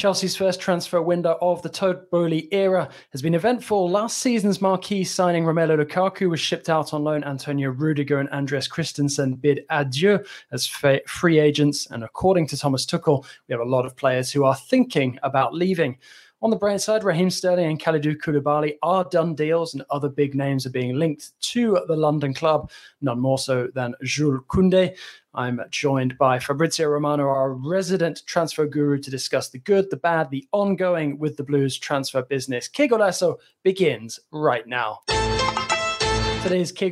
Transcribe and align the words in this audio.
Chelsea's 0.00 0.34
first 0.34 0.62
transfer 0.62 1.02
window 1.02 1.36
of 1.42 1.60
the 1.60 1.68
Todd 1.68 2.08
Boehly 2.10 2.48
era 2.52 2.88
has 3.10 3.20
been 3.20 3.34
eventful. 3.34 3.90
Last 3.90 4.16
season's 4.16 4.62
marquee 4.62 5.04
signing 5.04 5.44
Romelu 5.44 5.84
Lukaku 5.84 6.30
was 6.30 6.40
shipped 6.40 6.70
out 6.70 6.94
on 6.94 7.04
loan. 7.04 7.22
Antonio 7.22 7.68
Rudiger 7.68 8.18
and 8.18 8.30
Andreas 8.30 8.66
Christensen 8.66 9.34
bid 9.34 9.66
adieu 9.68 10.24
as 10.52 10.66
free 10.66 11.38
agents. 11.38 11.86
And 11.90 12.02
according 12.02 12.46
to 12.46 12.56
Thomas 12.56 12.86
Tuchel, 12.86 13.26
we 13.46 13.52
have 13.52 13.60
a 13.60 13.70
lot 13.70 13.84
of 13.84 13.94
players 13.94 14.32
who 14.32 14.42
are 14.44 14.56
thinking 14.56 15.18
about 15.22 15.52
leaving. 15.52 15.98
On 16.42 16.48
the 16.48 16.56
Bright 16.56 16.80
side, 16.80 17.04
Raheem 17.04 17.28
Sterling 17.28 17.66
and 17.66 17.78
Kalidou 17.78 18.16
Koulibaly 18.16 18.78
are 18.82 19.04
done 19.04 19.34
deals, 19.34 19.74
and 19.74 19.84
other 19.90 20.08
big 20.08 20.34
names 20.34 20.64
are 20.64 20.70
being 20.70 20.98
linked 20.98 21.38
to 21.42 21.78
the 21.86 21.94
London 21.94 22.32
club, 22.32 22.70
none 23.02 23.20
more 23.20 23.36
so 23.36 23.68
than 23.74 23.94
Jules 24.04 24.40
Koundé. 24.48 24.96
I'm 25.32 25.60
joined 25.70 26.18
by 26.18 26.40
Fabrizio 26.40 26.88
Romano, 26.88 27.28
our 27.28 27.52
resident 27.52 28.22
transfer 28.26 28.66
guru, 28.66 28.98
to 28.98 29.10
discuss 29.10 29.48
the 29.48 29.58
good, 29.58 29.88
the 29.90 29.96
bad, 29.96 30.28
the 30.30 30.48
ongoing 30.50 31.18
with 31.18 31.36
the 31.36 31.44
Blues 31.44 31.78
transfer 31.78 32.22
business. 32.22 32.66
Que 32.66 32.88
begins 33.62 34.20
right 34.32 34.66
now. 34.66 35.00
Today's 36.42 36.72
Que 36.72 36.90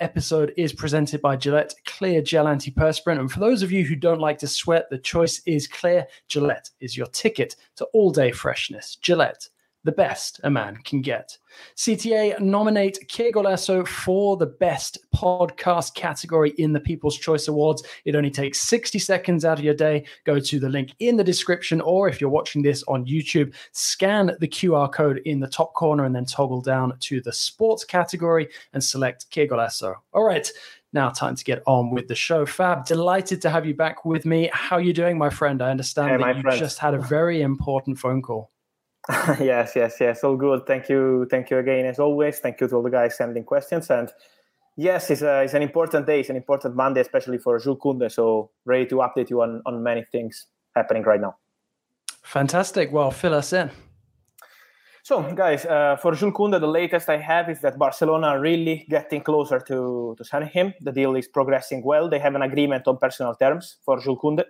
episode 0.00 0.54
is 0.56 0.72
presented 0.72 1.20
by 1.20 1.36
Gillette 1.36 1.74
Clear 1.84 2.22
Gel 2.22 2.46
Antiperspirant. 2.46 3.18
And 3.18 3.30
for 3.30 3.40
those 3.40 3.62
of 3.62 3.70
you 3.70 3.84
who 3.84 3.94
don't 3.94 4.20
like 4.20 4.38
to 4.38 4.48
sweat, 4.48 4.88
the 4.88 4.98
choice 4.98 5.42
is 5.44 5.66
clear. 5.66 6.06
Gillette 6.28 6.70
is 6.80 6.96
your 6.96 7.08
ticket 7.08 7.56
to 7.76 7.84
all 7.92 8.10
day 8.10 8.32
freshness. 8.32 8.96
Gillette 8.96 9.48
the 9.86 9.92
best 9.92 10.40
a 10.42 10.50
man 10.50 10.76
can 10.84 11.00
get. 11.00 11.38
CTA 11.76 12.38
nominate 12.40 12.98
Que 13.08 13.32
Golazo 13.32 13.86
for 13.86 14.36
the 14.36 14.46
best 14.46 14.98
podcast 15.14 15.94
category 15.94 16.50
in 16.58 16.72
the 16.72 16.80
People's 16.80 17.16
Choice 17.16 17.48
Awards. 17.48 17.82
It 18.04 18.16
only 18.16 18.30
takes 18.30 18.60
60 18.62 18.98
seconds 18.98 19.44
out 19.44 19.58
of 19.58 19.64
your 19.64 19.74
day. 19.74 20.04
Go 20.24 20.38
to 20.38 20.60
the 20.60 20.68
link 20.68 20.90
in 20.98 21.16
the 21.16 21.24
description, 21.24 21.80
or 21.80 22.08
if 22.08 22.20
you're 22.20 22.28
watching 22.28 22.62
this 22.62 22.82
on 22.88 23.06
YouTube, 23.06 23.54
scan 23.72 24.32
the 24.40 24.48
QR 24.48 24.92
code 24.92 25.22
in 25.24 25.40
the 25.40 25.48
top 25.48 25.72
corner 25.72 26.04
and 26.04 26.14
then 26.14 26.26
toggle 26.26 26.60
down 26.60 26.98
to 27.00 27.20
the 27.22 27.32
sports 27.32 27.84
category 27.84 28.48
and 28.74 28.82
select 28.82 29.30
Que 29.30 29.46
Golazo. 29.46 29.94
All 30.12 30.24
right. 30.24 30.50
Now, 30.92 31.10
time 31.10 31.36
to 31.36 31.44
get 31.44 31.62
on 31.66 31.90
with 31.90 32.08
the 32.08 32.14
show. 32.14 32.46
Fab, 32.46 32.86
delighted 32.86 33.42
to 33.42 33.50
have 33.50 33.66
you 33.66 33.74
back 33.74 34.04
with 34.04 34.24
me. 34.24 34.48
How 34.52 34.76
are 34.76 34.82
you 34.82 34.94
doing, 34.94 35.18
my 35.18 35.30
friend? 35.30 35.60
I 35.62 35.70
understand 35.70 36.10
hey, 36.10 36.16
that 36.18 36.36
you 36.36 36.42
friend. 36.42 36.58
just 36.58 36.78
had 36.78 36.94
a 36.94 36.98
very 36.98 37.42
important 37.42 37.98
phone 37.98 38.22
call. 38.22 38.50
yes, 39.40 39.72
yes, 39.76 39.96
yes. 40.00 40.24
All 40.24 40.36
good. 40.36 40.66
Thank 40.66 40.88
you. 40.88 41.26
Thank 41.30 41.50
you 41.50 41.58
again, 41.58 41.86
as 41.86 41.98
always. 41.98 42.40
Thank 42.40 42.60
you 42.60 42.68
to 42.68 42.76
all 42.76 42.82
the 42.82 42.90
guys 42.90 43.16
sending 43.16 43.44
questions. 43.44 43.88
And 43.88 44.10
yes, 44.76 45.10
it's, 45.10 45.22
a, 45.22 45.42
it's 45.42 45.54
an 45.54 45.62
important 45.62 46.06
day. 46.06 46.20
It's 46.20 46.30
an 46.30 46.36
important 46.36 46.74
Monday, 46.74 47.00
especially 47.00 47.38
for 47.38 47.58
Jules 47.58 47.78
Koundé. 47.78 48.10
So 48.10 48.50
ready 48.64 48.86
to 48.86 48.96
update 48.96 49.30
you 49.30 49.42
on, 49.42 49.62
on 49.64 49.82
many 49.82 50.04
things 50.04 50.46
happening 50.74 51.04
right 51.04 51.20
now. 51.20 51.36
Fantastic. 52.22 52.90
Well, 52.90 53.12
fill 53.12 53.34
us 53.34 53.52
in. 53.52 53.70
So, 55.04 55.22
guys, 55.34 55.64
uh, 55.64 55.96
for 56.02 56.16
Jules 56.16 56.34
Koundé, 56.34 56.58
the 56.58 56.66
latest 56.66 57.08
I 57.08 57.18
have 57.18 57.48
is 57.48 57.60
that 57.60 57.78
Barcelona 57.78 58.26
are 58.26 58.40
really 58.40 58.86
getting 58.90 59.20
closer 59.20 59.60
to, 59.60 60.16
to 60.18 60.24
signing 60.24 60.48
him. 60.48 60.74
The 60.80 60.90
deal 60.90 61.14
is 61.14 61.28
progressing 61.28 61.84
well. 61.84 62.10
They 62.10 62.18
have 62.18 62.34
an 62.34 62.42
agreement 62.42 62.88
on 62.88 62.98
personal 62.98 63.36
terms 63.36 63.76
for 63.84 64.00
Jules 64.00 64.18
Koundé. 64.18 64.42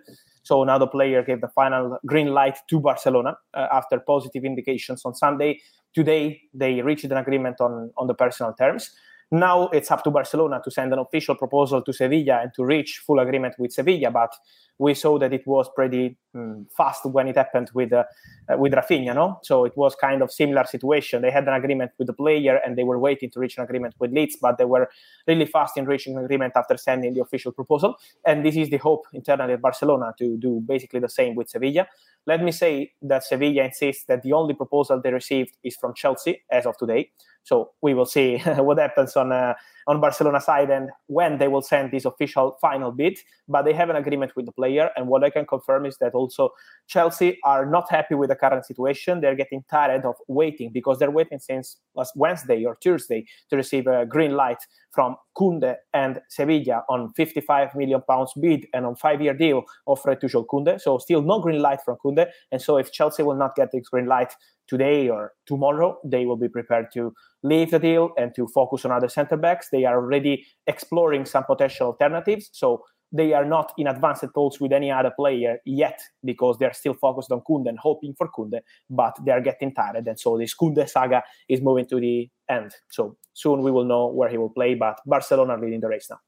So 0.47 0.63
now 0.63 0.77
the 0.77 0.87
player 0.87 1.21
gave 1.23 1.41
the 1.41 1.49
final 1.49 1.97
green 2.05 2.27
light 2.27 2.57
to 2.69 2.79
Barcelona 2.79 3.35
uh, 3.53 3.67
after 3.69 3.99
positive 3.99 4.45
indications 4.45 5.01
on 5.03 5.13
Sunday. 5.13 5.59
Today, 5.93 6.39
they 6.53 6.81
reached 6.81 7.03
an 7.03 7.17
agreement 7.17 7.59
on, 7.59 7.91
on 7.97 8.07
the 8.07 8.13
personal 8.13 8.53
terms. 8.53 8.91
Now 9.31 9.67
it's 9.69 9.91
up 9.91 10.03
to 10.05 10.11
Barcelona 10.11 10.61
to 10.63 10.71
send 10.71 10.93
an 10.93 10.99
official 10.99 11.35
proposal 11.35 11.81
to 11.81 11.91
Sevilla 11.91 12.39
and 12.43 12.51
to 12.55 12.63
reach 12.63 13.01
full 13.05 13.19
agreement 13.19 13.55
with 13.59 13.73
Sevilla. 13.73 14.09
But 14.09 14.33
we 14.79 14.93
saw 14.93 15.17
that 15.19 15.33
it 15.33 15.45
was 15.45 15.69
pretty 15.75 16.17
um, 16.33 16.67
fast 16.75 17.05
when 17.05 17.27
it 17.27 17.35
happened 17.35 17.69
with 17.73 17.91
uh, 17.91 18.03
uh, 18.47 18.57
with 18.57 18.73
Raphinha, 18.73 19.13
no? 19.13 19.39
So 19.43 19.65
it 19.65 19.75
was 19.75 19.95
kind 19.95 20.21
of 20.21 20.31
similar 20.31 20.63
situation. 20.65 21.23
They 21.23 21.31
had 21.31 21.47
an 21.47 21.55
agreement 21.55 21.91
with 21.97 22.07
the 22.07 22.13
player 22.13 22.57
and 22.63 22.77
they 22.77 22.83
were 22.83 22.99
waiting 22.99 23.29
to 23.31 23.39
reach 23.39 23.57
an 23.57 23.63
agreement 23.63 23.95
with 23.99 24.11
Leeds, 24.11 24.37
but 24.41 24.57
they 24.57 24.65
were 24.65 24.87
really 25.27 25.45
fast 25.45 25.77
in 25.77 25.85
reaching 25.85 26.15
an 26.17 26.23
agreement 26.23 26.53
after 26.55 26.77
sending 26.77 27.13
the 27.13 27.21
official 27.21 27.51
proposal. 27.51 27.95
And 28.25 28.45
this 28.45 28.55
is 28.55 28.69
the 28.69 28.77
hope 28.77 29.07
internally 29.13 29.53
at 29.53 29.61
Barcelona 29.61 30.13
to 30.19 30.37
do 30.37 30.61
basically 30.65 31.01
the 31.01 31.09
same 31.09 31.35
with 31.35 31.49
Sevilla. 31.49 31.87
Let 32.25 32.43
me 32.43 32.51
say 32.51 32.93
that 33.01 33.23
Sevilla 33.23 33.63
insists 33.63 34.05
that 34.05 34.21
the 34.21 34.33
only 34.33 34.53
proposal 34.53 35.01
they 35.01 35.11
received 35.11 35.57
is 35.63 35.75
from 35.75 35.93
Chelsea 35.95 36.43
as 36.49 36.65
of 36.65 36.77
today. 36.77 37.11
So 37.47 37.71
we 37.81 37.93
will 37.93 38.05
see 38.05 38.37
what 38.57 38.77
happens 38.77 39.15
on 39.15 39.31
uh, 39.31 39.53
on 39.87 40.01
Barcelona 40.01 40.41
side 40.41 40.69
and 40.69 40.89
when 41.07 41.37
they 41.37 41.47
will 41.47 41.61
send 41.61 41.91
this 41.91 42.03
official 42.03 42.57
final 42.59 42.91
bid. 42.91 43.17
But 43.47 43.63
they 43.63 43.73
have 43.73 43.89
an 43.89 43.95
agreement 43.95 44.33
with 44.35 44.45
the 44.45 44.51
player, 44.51 44.89
and 44.97 45.07
what 45.07 45.23
I 45.23 45.29
can 45.29 45.45
confirm 45.45 45.85
is 45.85 45.97
that 45.99 46.13
also 46.13 46.49
Chelsea 46.87 47.39
are 47.45 47.65
not 47.65 47.89
happy 47.89 48.15
with 48.15 48.29
the 48.29 48.35
current 48.35 48.65
situation. 48.65 49.21
They're 49.21 49.35
getting 49.35 49.63
tired 49.71 50.03
of 50.03 50.15
waiting 50.27 50.71
because 50.73 50.99
they're 50.99 51.09
waiting 51.09 51.39
since 51.39 51.77
last 51.95 52.11
Wednesday 52.17 52.65
or 52.65 52.75
Tuesday 52.75 53.25
to 53.49 53.55
receive 53.55 53.87
a 53.87 54.05
green 54.05 54.33
light 54.35 54.57
from 54.91 55.15
Koundé 55.37 55.75
and 55.93 56.19
Sevilla 56.27 56.83
on 56.89 57.13
55 57.13 57.75
million 57.75 58.01
pounds 58.01 58.33
bid 58.41 58.67
and 58.73 58.85
on 58.85 58.95
five-year 58.95 59.35
deal 59.35 59.63
offered 59.85 60.19
to 60.19 60.27
Jules 60.27 60.47
Koundé. 60.51 60.81
So 60.81 60.97
still 60.97 61.21
no 61.21 61.39
green 61.39 61.61
light 61.61 61.79
from 61.85 61.97
Koundé. 62.03 62.27
And 62.51 62.61
so 62.61 62.77
if 62.77 62.91
Chelsea 62.91 63.23
will 63.23 63.35
not 63.35 63.55
get 63.55 63.71
this 63.71 63.87
green 63.87 64.07
light 64.07 64.33
today 64.67 65.09
or 65.09 65.33
tomorrow, 65.45 65.97
they 66.03 66.25
will 66.25 66.37
be 66.37 66.49
prepared 66.49 66.87
to 66.93 67.13
leave 67.43 67.71
the 67.71 67.79
deal 67.79 68.11
and 68.17 68.33
to 68.35 68.47
focus 68.47 68.85
on 68.85 68.91
other 68.91 69.09
centre 69.09 69.37
backs. 69.37 69.69
They 69.71 69.85
are 69.85 69.95
already 69.95 70.45
exploring 70.67 71.25
some 71.25 71.43
potential 71.43 71.87
alternatives. 71.87 72.49
So 72.53 72.83
they 73.11 73.33
are 73.33 73.45
not 73.45 73.73
in 73.77 73.87
advanced 73.87 74.25
talks 74.33 74.59
with 74.59 74.73
any 74.73 74.91
other 74.91 75.11
player 75.17 75.59
yet 75.65 75.99
because 76.25 76.57
they're 76.57 76.73
still 76.73 76.93
focused 76.93 77.31
on 77.31 77.41
Koundé 77.49 77.69
and 77.69 77.79
hoping 77.79 78.13
for 78.17 78.27
Koundé, 78.29 78.59
but 78.89 79.15
they're 79.23 79.41
getting 79.41 79.73
tired. 79.73 80.07
And 80.07 80.19
so 80.19 80.37
this 80.37 80.53
Koundé 80.55 80.89
saga 80.89 81.23
is 81.47 81.61
moving 81.61 81.85
to 81.87 81.99
the 81.99 82.29
end. 82.49 82.71
So 82.91 83.15
soon 83.33 83.61
we 83.61 83.71
will 83.71 83.85
know 83.85 84.07
where 84.07 84.29
he 84.29 84.37
will 84.37 84.49
play, 84.49 84.75
but 84.75 84.99
Barcelona 85.05 85.53
are 85.53 85.61
leading 85.61 85.79
the 85.79 85.87
race 85.87 86.07
now. 86.09 86.19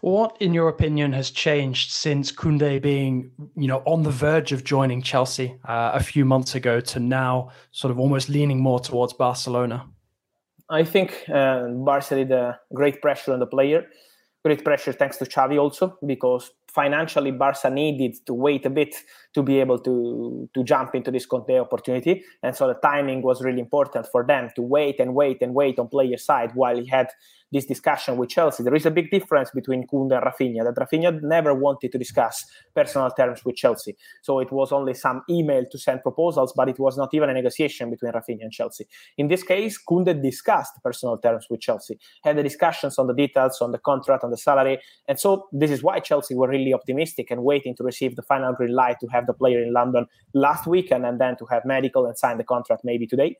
What, 0.00 0.36
in 0.40 0.54
your 0.54 0.68
opinion, 0.68 1.12
has 1.12 1.30
changed 1.30 1.90
since 1.90 2.32
Koundé 2.32 2.80
being, 2.80 3.30
you 3.56 3.68
know, 3.68 3.82
on 3.84 4.02
the 4.02 4.10
verge 4.10 4.52
of 4.52 4.64
joining 4.64 5.02
Chelsea 5.02 5.56
uh, 5.64 5.92
a 5.94 6.02
few 6.02 6.24
months 6.24 6.54
ago 6.54 6.80
to 6.80 7.00
now, 7.00 7.50
sort 7.72 7.90
of 7.90 7.98
almost 7.98 8.28
leaning 8.28 8.60
more 8.60 8.80
towards 8.80 9.12
Barcelona? 9.12 9.86
I 10.70 10.84
think 10.84 11.24
uh, 11.32 11.68
Barca 11.68 12.14
did 12.14 12.30
a 12.30 12.60
great 12.74 13.00
pressure 13.00 13.32
on 13.32 13.40
the 13.40 13.46
player, 13.46 13.86
great 14.44 14.64
pressure 14.64 14.92
thanks 14.92 15.16
to 15.18 15.24
Xavi 15.24 15.58
also 15.58 15.98
because 16.06 16.50
financially 16.72 17.30
Barca 17.30 17.70
needed 17.70 18.16
to 18.26 18.34
wait 18.34 18.66
a 18.66 18.70
bit 18.70 18.94
to 19.34 19.42
be 19.42 19.60
able 19.60 19.78
to 19.80 20.48
to 20.54 20.64
jump 20.64 20.94
into 20.94 21.10
this 21.10 21.26
Koundé 21.26 21.60
opportunity, 21.60 22.24
and 22.42 22.54
so 22.54 22.66
the 22.66 22.74
timing 22.74 23.22
was 23.22 23.42
really 23.42 23.60
important 23.60 24.06
for 24.10 24.24
them 24.26 24.50
to 24.56 24.62
wait 24.62 25.00
and 25.00 25.14
wait 25.14 25.42
and 25.42 25.54
wait 25.54 25.78
on 25.78 25.88
player 25.88 26.16
side 26.16 26.52
while 26.54 26.76
he 26.76 26.86
had 26.86 27.08
this 27.50 27.64
discussion 27.64 28.18
with 28.18 28.28
Chelsea. 28.28 28.62
There 28.62 28.74
is 28.74 28.84
a 28.84 28.90
big 28.90 29.10
difference 29.10 29.50
between 29.50 29.86
Koundé 29.86 30.18
and 30.18 30.26
Raphinha. 30.26 30.64
That 30.64 30.76
Raphinha 30.76 31.22
never 31.22 31.54
wanted 31.54 31.92
to 31.92 31.98
discuss 31.98 32.44
personal 32.74 33.10
terms 33.10 33.44
with 33.44 33.56
Chelsea, 33.56 33.96
so 34.22 34.40
it 34.40 34.52
was 34.52 34.72
only 34.72 34.94
some 34.94 35.22
email 35.30 35.64
to 35.70 35.78
send 35.78 36.02
proposals, 36.02 36.52
but 36.54 36.68
it 36.68 36.78
was 36.78 36.98
not 36.98 37.10
even 37.14 37.30
a 37.30 37.34
negotiation 37.34 37.90
between 37.90 38.12
Raphinha 38.12 38.42
and 38.42 38.52
Chelsea. 38.52 38.86
In 39.16 39.28
this 39.28 39.42
case, 39.42 39.78
Koundé 39.88 40.20
discussed 40.22 40.74
personal 40.84 41.18
terms 41.18 41.46
with 41.48 41.60
Chelsea, 41.60 41.98
had 42.24 42.36
the 42.36 42.42
discussions 42.42 42.98
on 42.98 43.06
the 43.06 43.14
details, 43.14 43.60
on 43.62 43.72
the 43.72 43.78
contract, 43.78 44.24
on 44.24 44.30
the 44.30 44.36
salary, 44.36 44.78
and 45.06 45.18
so 45.18 45.48
this 45.52 45.70
is 45.70 45.82
why 45.82 46.00
Chelsea 46.00 46.34
were 46.34 46.48
really 46.48 46.57
optimistic 46.72 47.30
and 47.30 47.42
waiting 47.42 47.74
to 47.76 47.84
receive 47.84 48.16
the 48.16 48.22
final 48.22 48.52
green 48.52 48.74
light 48.74 48.96
to 49.00 49.06
have 49.08 49.26
the 49.26 49.32
player 49.32 49.62
in 49.62 49.72
London 49.72 50.06
last 50.34 50.66
weekend 50.66 51.06
and 51.06 51.20
then 51.20 51.36
to 51.36 51.46
have 51.46 51.64
medical 51.64 52.06
and 52.06 52.16
sign 52.16 52.38
the 52.38 52.44
contract 52.44 52.82
maybe 52.84 53.06
today 53.06 53.36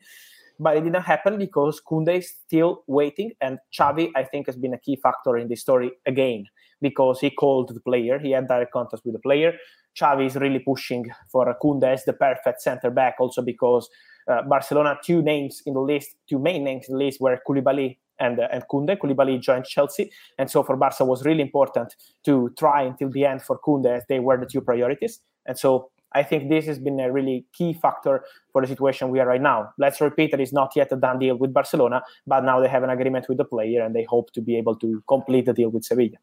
but 0.59 0.75
it 0.75 0.83
didn't 0.83 1.03
happen 1.03 1.37
because 1.37 1.81
Koundé 1.89 2.17
is 2.19 2.29
still 2.45 2.83
waiting. 2.85 3.31
And 3.39 3.59
Xavi, 3.73 4.11
I 4.15 4.23
think, 4.23 4.47
has 4.47 4.57
been 4.57 4.73
a 4.73 4.77
key 4.79 4.97
factor 4.97 5.37
in 5.37 5.47
this 5.47 5.61
story 5.61 5.91
again 6.05 6.45
because 6.81 7.19
he 7.19 7.29
called 7.29 7.73
the 7.73 7.79
player, 7.79 8.19
he 8.19 8.31
had 8.31 8.47
direct 8.47 8.73
contact 8.73 9.03
with 9.05 9.13
the 9.13 9.19
player. 9.19 9.53
Xavi 9.99 10.27
is 10.27 10.35
really 10.35 10.59
pushing 10.59 11.09
for 11.31 11.53
Koundé 11.63 11.93
as 11.93 12.05
the 12.05 12.13
perfect 12.13 12.61
center 12.61 12.91
back, 12.91 13.15
also 13.19 13.41
because 13.41 13.89
uh, 14.27 14.43
Barcelona, 14.43 14.97
two 15.03 15.21
names 15.21 15.61
in 15.65 15.73
the 15.73 15.79
list, 15.79 16.15
two 16.29 16.39
main 16.39 16.63
names 16.63 16.85
in 16.87 16.97
the 16.97 17.03
list 17.03 17.19
were 17.19 17.39
Koulibaly 17.47 17.97
and, 18.19 18.39
uh, 18.39 18.47
and 18.51 18.63
Koundé. 18.71 18.97
Koulibaly 18.97 19.39
joined 19.39 19.65
Chelsea. 19.65 20.11
And 20.37 20.49
so 20.49 20.63
for 20.63 20.75
Barca 20.75 21.05
was 21.05 21.25
really 21.25 21.41
important 21.41 21.95
to 22.25 22.53
try 22.57 22.83
until 22.83 23.09
the 23.09 23.25
end 23.25 23.41
for 23.41 23.59
Koundé 23.59 23.97
as 23.97 24.03
they 24.07 24.19
were 24.19 24.37
the 24.37 24.45
two 24.45 24.61
priorities. 24.61 25.19
And 25.45 25.57
so 25.57 25.91
I 26.13 26.23
think 26.23 26.49
this 26.49 26.65
has 26.65 26.79
been 26.79 26.99
a 26.99 27.11
really 27.11 27.45
key 27.53 27.73
factor 27.73 28.23
for 28.51 28.61
the 28.61 28.67
situation 28.67 29.09
we 29.09 29.19
are 29.19 29.27
right 29.27 29.41
now. 29.41 29.71
Let's 29.77 30.01
repeat 30.01 30.31
that 30.31 30.39
it's 30.39 30.53
not 30.53 30.71
yet 30.75 30.91
a 30.91 30.95
done 30.95 31.19
deal 31.19 31.37
with 31.37 31.53
Barcelona, 31.53 32.01
but 32.25 32.43
now 32.43 32.59
they 32.59 32.67
have 32.67 32.83
an 32.83 32.89
agreement 32.89 33.27
with 33.29 33.37
the 33.37 33.45
player 33.45 33.83
and 33.83 33.95
they 33.95 34.03
hope 34.03 34.31
to 34.33 34.41
be 34.41 34.57
able 34.57 34.75
to 34.77 35.03
complete 35.07 35.45
the 35.45 35.53
deal 35.53 35.69
with 35.69 35.83
Sevilla. 35.83 36.17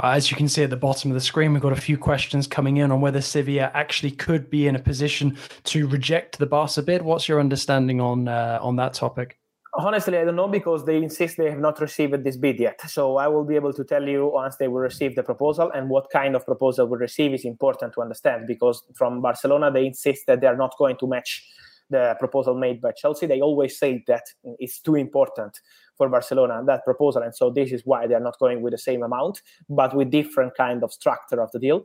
As 0.00 0.30
you 0.30 0.36
can 0.36 0.48
see 0.48 0.62
at 0.62 0.70
the 0.70 0.76
bottom 0.76 1.10
of 1.10 1.14
the 1.14 1.20
screen, 1.20 1.52
we've 1.52 1.60
got 1.60 1.72
a 1.72 1.80
few 1.80 1.98
questions 1.98 2.46
coming 2.46 2.78
in 2.78 2.90
on 2.90 3.00
whether 3.00 3.20
Sevilla 3.20 3.70
actually 3.74 4.12
could 4.12 4.48
be 4.48 4.66
in 4.66 4.76
a 4.76 4.78
position 4.78 5.36
to 5.64 5.86
reject 5.88 6.38
the 6.38 6.46
Barca 6.46 6.82
bid. 6.82 7.02
What's 7.02 7.28
your 7.28 7.40
understanding 7.40 8.00
on 8.00 8.28
uh, 8.28 8.58
on 8.62 8.76
that 8.76 8.94
topic? 8.94 9.38
Honestly, 9.74 10.16
I 10.16 10.24
don't 10.24 10.36
know 10.36 10.48
because 10.48 10.84
they 10.84 10.96
insist 10.96 11.36
they 11.36 11.50
have 11.50 11.60
not 11.60 11.80
received 11.80 12.24
this 12.24 12.36
bid 12.36 12.58
yet. 12.58 12.80
So 12.88 13.18
I 13.18 13.28
will 13.28 13.44
be 13.44 13.54
able 13.54 13.72
to 13.74 13.84
tell 13.84 14.02
you 14.08 14.30
once 14.32 14.56
they 14.56 14.66
will 14.66 14.80
receive 14.80 15.14
the 15.14 15.22
proposal 15.22 15.70
and 15.70 15.90
what 15.90 16.10
kind 16.10 16.34
of 16.34 16.44
proposal 16.44 16.86
we 16.86 16.96
receive 16.98 17.34
is 17.34 17.44
important 17.44 17.92
to 17.94 18.00
understand 18.00 18.46
because 18.46 18.82
from 18.94 19.20
Barcelona 19.20 19.70
they 19.70 19.86
insist 19.86 20.26
that 20.26 20.40
they 20.40 20.46
are 20.46 20.56
not 20.56 20.74
going 20.78 20.96
to 20.98 21.06
match 21.06 21.44
the 21.90 22.16
proposal 22.18 22.54
made 22.54 22.80
by 22.80 22.92
Chelsea. 22.92 23.26
They 23.26 23.40
always 23.40 23.78
say 23.78 24.04
that 24.08 24.24
it's 24.58 24.80
too 24.80 24.94
important 24.94 25.58
for 25.96 26.08
Barcelona 26.08 26.62
that 26.66 26.84
proposal, 26.84 27.22
and 27.22 27.34
so 27.34 27.50
this 27.50 27.72
is 27.72 27.82
why 27.84 28.06
they 28.06 28.14
are 28.14 28.20
not 28.20 28.38
going 28.38 28.62
with 28.62 28.72
the 28.72 28.78
same 28.78 29.02
amount, 29.02 29.42
but 29.68 29.94
with 29.94 30.10
different 30.10 30.54
kind 30.56 30.84
of 30.84 30.92
structure 30.92 31.40
of 31.40 31.50
the 31.52 31.58
deal. 31.58 31.84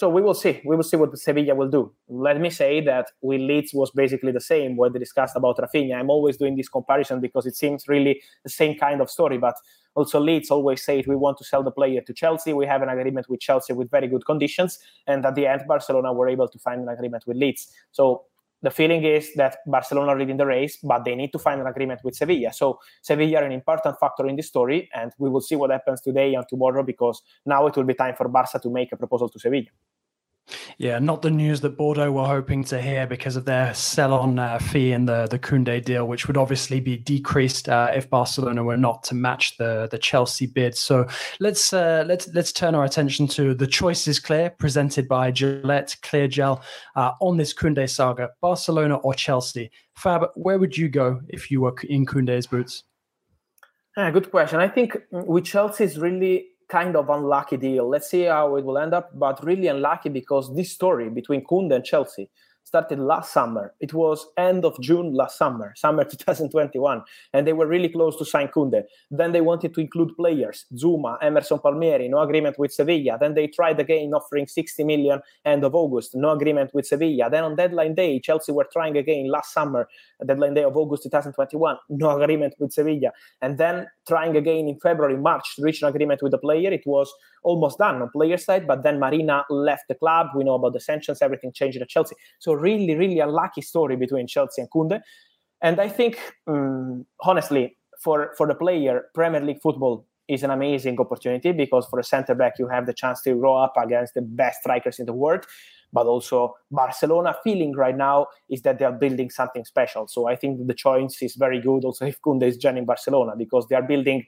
So 0.00 0.08
we 0.08 0.22
will 0.22 0.32
see. 0.32 0.62
We 0.64 0.76
will 0.76 0.82
see 0.82 0.96
what 0.96 1.18
Sevilla 1.18 1.54
will 1.54 1.68
do. 1.68 1.92
Let 2.08 2.40
me 2.40 2.48
say 2.48 2.80
that 2.86 3.10
with 3.20 3.42
Leeds 3.42 3.74
was 3.74 3.90
basically 3.90 4.32
the 4.32 4.40
same 4.40 4.78
when 4.78 4.94
they 4.94 4.98
discussed 4.98 5.36
about 5.36 5.58
Raphinha. 5.58 5.94
I'm 5.94 6.08
always 6.08 6.38
doing 6.38 6.56
this 6.56 6.70
comparison 6.70 7.20
because 7.20 7.44
it 7.44 7.54
seems 7.54 7.86
really 7.86 8.22
the 8.42 8.48
same 8.48 8.78
kind 8.78 9.02
of 9.02 9.10
story. 9.10 9.36
But 9.36 9.56
also 9.94 10.18
Leeds 10.18 10.50
always 10.50 10.82
say 10.82 11.04
we 11.06 11.16
want 11.16 11.36
to 11.36 11.44
sell 11.44 11.62
the 11.62 11.70
player 11.70 12.00
to 12.00 12.14
Chelsea. 12.14 12.54
We 12.54 12.64
have 12.64 12.80
an 12.80 12.88
agreement 12.88 13.28
with 13.28 13.40
Chelsea 13.40 13.74
with 13.74 13.90
very 13.90 14.08
good 14.08 14.24
conditions, 14.24 14.78
and 15.06 15.26
at 15.26 15.34
the 15.34 15.46
end, 15.46 15.64
Barcelona 15.68 16.14
were 16.14 16.30
able 16.30 16.48
to 16.48 16.58
find 16.58 16.80
an 16.80 16.88
agreement 16.88 17.24
with 17.26 17.36
Leeds. 17.36 17.70
So 17.92 18.24
the 18.62 18.70
feeling 18.70 19.04
is 19.04 19.32
that 19.34 19.58
Barcelona 19.66 20.12
are 20.12 20.18
leading 20.18 20.36
the 20.36 20.46
race, 20.46 20.78
but 20.82 21.04
they 21.04 21.14
need 21.14 21.32
to 21.32 21.38
find 21.38 21.60
an 21.60 21.66
agreement 21.66 22.00
with 22.04 22.14
Sevilla. 22.14 22.52
So 22.52 22.78
Sevilla 23.02 23.38
are 23.38 23.44
an 23.44 23.52
important 23.52 23.98
factor 23.98 24.26
in 24.26 24.36
this 24.36 24.48
story, 24.48 24.88
and 24.94 25.12
we 25.18 25.30
will 25.30 25.40
see 25.40 25.56
what 25.56 25.70
happens 25.70 26.00
today 26.00 26.34
and 26.34 26.44
tomorrow 26.48 26.82
because 26.82 27.22
now 27.46 27.66
it 27.66 27.76
will 27.76 27.84
be 27.84 27.94
time 27.94 28.14
for 28.16 28.28
Barca 28.28 28.58
to 28.58 28.70
make 28.70 28.92
a 28.92 28.96
proposal 28.96 29.28
to 29.30 29.38
Sevilla. 29.38 29.66
Yeah, 30.78 30.98
not 30.98 31.22
the 31.22 31.30
news 31.30 31.60
that 31.60 31.76
Bordeaux 31.76 32.10
were 32.10 32.26
hoping 32.26 32.64
to 32.64 32.80
hear 32.80 33.06
because 33.06 33.36
of 33.36 33.44
their 33.44 33.72
sell-on 33.74 34.38
uh, 34.38 34.58
fee 34.58 34.92
in 34.92 35.04
the 35.04 35.26
the 35.30 35.38
Koundé 35.38 35.84
deal, 35.84 36.06
which 36.06 36.26
would 36.26 36.36
obviously 36.36 36.80
be 36.80 36.96
decreased 36.96 37.68
uh, 37.68 37.90
if 37.94 38.08
Barcelona 38.08 38.64
were 38.64 38.76
not 38.76 39.02
to 39.04 39.14
match 39.14 39.56
the 39.58 39.88
the 39.90 39.98
Chelsea 39.98 40.46
bid. 40.46 40.76
So 40.76 41.06
let's 41.38 41.72
uh, 41.72 42.04
let's 42.06 42.28
let's 42.34 42.52
turn 42.52 42.74
our 42.74 42.84
attention 42.84 43.26
to 43.28 43.54
the 43.54 43.66
choices 43.66 44.18
clear, 44.18 44.50
presented 44.50 45.08
by 45.08 45.30
Gillette 45.30 45.96
Clear 46.02 46.28
Gel 46.28 46.62
uh, 46.96 47.12
on 47.20 47.36
this 47.36 47.54
Koundé 47.54 47.88
saga: 47.88 48.30
Barcelona 48.40 48.96
or 48.96 49.14
Chelsea. 49.14 49.70
Fab, 49.94 50.28
where 50.34 50.58
would 50.58 50.76
you 50.76 50.88
go 50.88 51.20
if 51.28 51.50
you 51.50 51.60
were 51.60 51.74
in 51.84 52.06
Koundé's 52.06 52.46
boots? 52.46 52.84
Ah, 53.96 54.10
good 54.10 54.30
question. 54.30 54.60
I 54.60 54.68
think 54.68 54.96
with 55.10 55.44
Chelsea 55.44 55.84
is 55.84 55.98
really 55.98 56.46
kind 56.70 56.96
of 56.96 57.10
unlucky 57.10 57.56
deal. 57.56 57.88
Let's 57.88 58.08
see 58.08 58.24
how 58.24 58.56
it 58.56 58.64
will 58.64 58.78
end 58.78 58.94
up, 58.94 59.18
but 59.18 59.44
really 59.44 59.66
unlucky 59.66 60.08
because 60.08 60.54
this 60.54 60.72
story 60.72 61.10
between 61.10 61.44
Koundé 61.44 61.76
and 61.76 61.84
Chelsea 61.84 62.30
started 62.70 63.00
last 63.00 63.32
summer. 63.32 63.74
It 63.80 63.92
was 63.92 64.28
end 64.36 64.64
of 64.64 64.80
June 64.80 65.12
last 65.12 65.36
summer, 65.36 65.72
summer 65.84 66.04
2021, 66.04 67.02
and 67.32 67.44
they 67.44 67.52
were 67.52 67.66
really 67.66 67.88
close 67.88 68.14
to 68.18 68.24
sign 68.24 68.46
Koundé. 68.46 68.82
Then 69.10 69.32
they 69.32 69.40
wanted 69.40 69.74
to 69.74 69.80
include 69.80 70.16
players, 70.16 70.66
Zouma, 70.76 71.18
Emerson 71.20 71.58
Palmieri, 71.58 72.06
no 72.08 72.20
agreement 72.20 72.60
with 72.60 72.72
Sevilla. 72.72 73.18
Then 73.18 73.34
they 73.34 73.48
tried 73.48 73.80
again 73.80 74.14
offering 74.14 74.46
60 74.46 74.84
million 74.84 75.20
end 75.44 75.64
of 75.64 75.74
August, 75.74 76.14
no 76.14 76.30
agreement 76.30 76.72
with 76.72 76.86
Sevilla. 76.86 77.28
Then 77.28 77.42
on 77.42 77.56
deadline 77.56 77.96
day, 77.96 78.20
Chelsea 78.20 78.52
were 78.52 78.68
trying 78.72 78.96
again 78.96 79.28
last 79.28 79.52
summer, 79.52 79.88
deadline 80.24 80.54
day 80.54 80.62
of 80.62 80.76
August 80.76 81.02
2021, 81.02 81.76
no 81.88 82.22
agreement 82.22 82.54
with 82.60 82.72
Sevilla. 82.72 83.10
And 83.42 83.58
then 83.58 83.88
trying 84.06 84.36
again 84.36 84.68
in 84.68 84.78
February, 84.78 85.16
March 85.16 85.56
to 85.56 85.62
reach 85.62 85.82
an 85.82 85.88
agreement 85.88 86.22
with 86.22 86.30
the 86.30 86.38
player. 86.38 86.70
It 86.70 86.86
was 86.86 87.12
almost 87.42 87.78
done 87.78 88.02
on 88.02 88.10
player 88.10 88.36
side, 88.36 88.66
but 88.66 88.82
then 88.82 89.00
Marina 89.00 89.44
left 89.50 89.88
the 89.88 89.94
club. 89.94 90.28
We 90.36 90.44
know 90.44 90.54
about 90.54 90.72
the 90.72 90.80
sanctions, 90.80 91.22
everything 91.22 91.52
changed 91.52 91.80
at 91.80 91.88
Chelsea. 91.88 92.14
So 92.38 92.54
really, 92.60 92.94
really 92.94 93.20
unlucky 93.20 93.62
story 93.62 93.96
between 93.96 94.26
Chelsea 94.26 94.62
and 94.62 94.70
Koundé. 94.70 95.00
And 95.62 95.80
I 95.80 95.88
think, 95.88 96.18
um, 96.46 97.06
honestly, 97.22 97.76
for, 98.00 98.32
for 98.36 98.46
the 98.46 98.54
player, 98.54 99.04
Premier 99.14 99.40
League 99.40 99.60
football 99.62 100.06
is 100.28 100.42
an 100.42 100.50
amazing 100.50 100.98
opportunity 101.00 101.52
because 101.52 101.86
for 101.86 101.98
a 101.98 102.04
center 102.04 102.34
back, 102.34 102.54
you 102.58 102.68
have 102.68 102.86
the 102.86 102.94
chance 102.94 103.20
to 103.22 103.34
grow 103.34 103.56
up 103.56 103.74
against 103.76 104.14
the 104.14 104.22
best 104.22 104.60
strikers 104.60 104.98
in 104.98 105.06
the 105.06 105.12
world. 105.12 105.44
But 105.92 106.06
also, 106.06 106.54
Barcelona 106.70 107.34
feeling 107.42 107.72
right 107.72 107.96
now 107.96 108.28
is 108.48 108.62
that 108.62 108.78
they 108.78 108.84
are 108.84 108.92
building 108.92 109.28
something 109.28 109.64
special. 109.64 110.06
So 110.06 110.28
I 110.28 110.36
think 110.36 110.66
the 110.68 110.74
choice 110.74 111.20
is 111.20 111.34
very 111.34 111.60
good. 111.60 111.84
Also, 111.84 112.06
if 112.06 112.22
Koundé 112.22 112.44
is 112.44 112.56
joining 112.56 112.84
Barcelona 112.84 113.32
because 113.36 113.66
they 113.68 113.74
are 113.74 113.82
building 113.82 114.24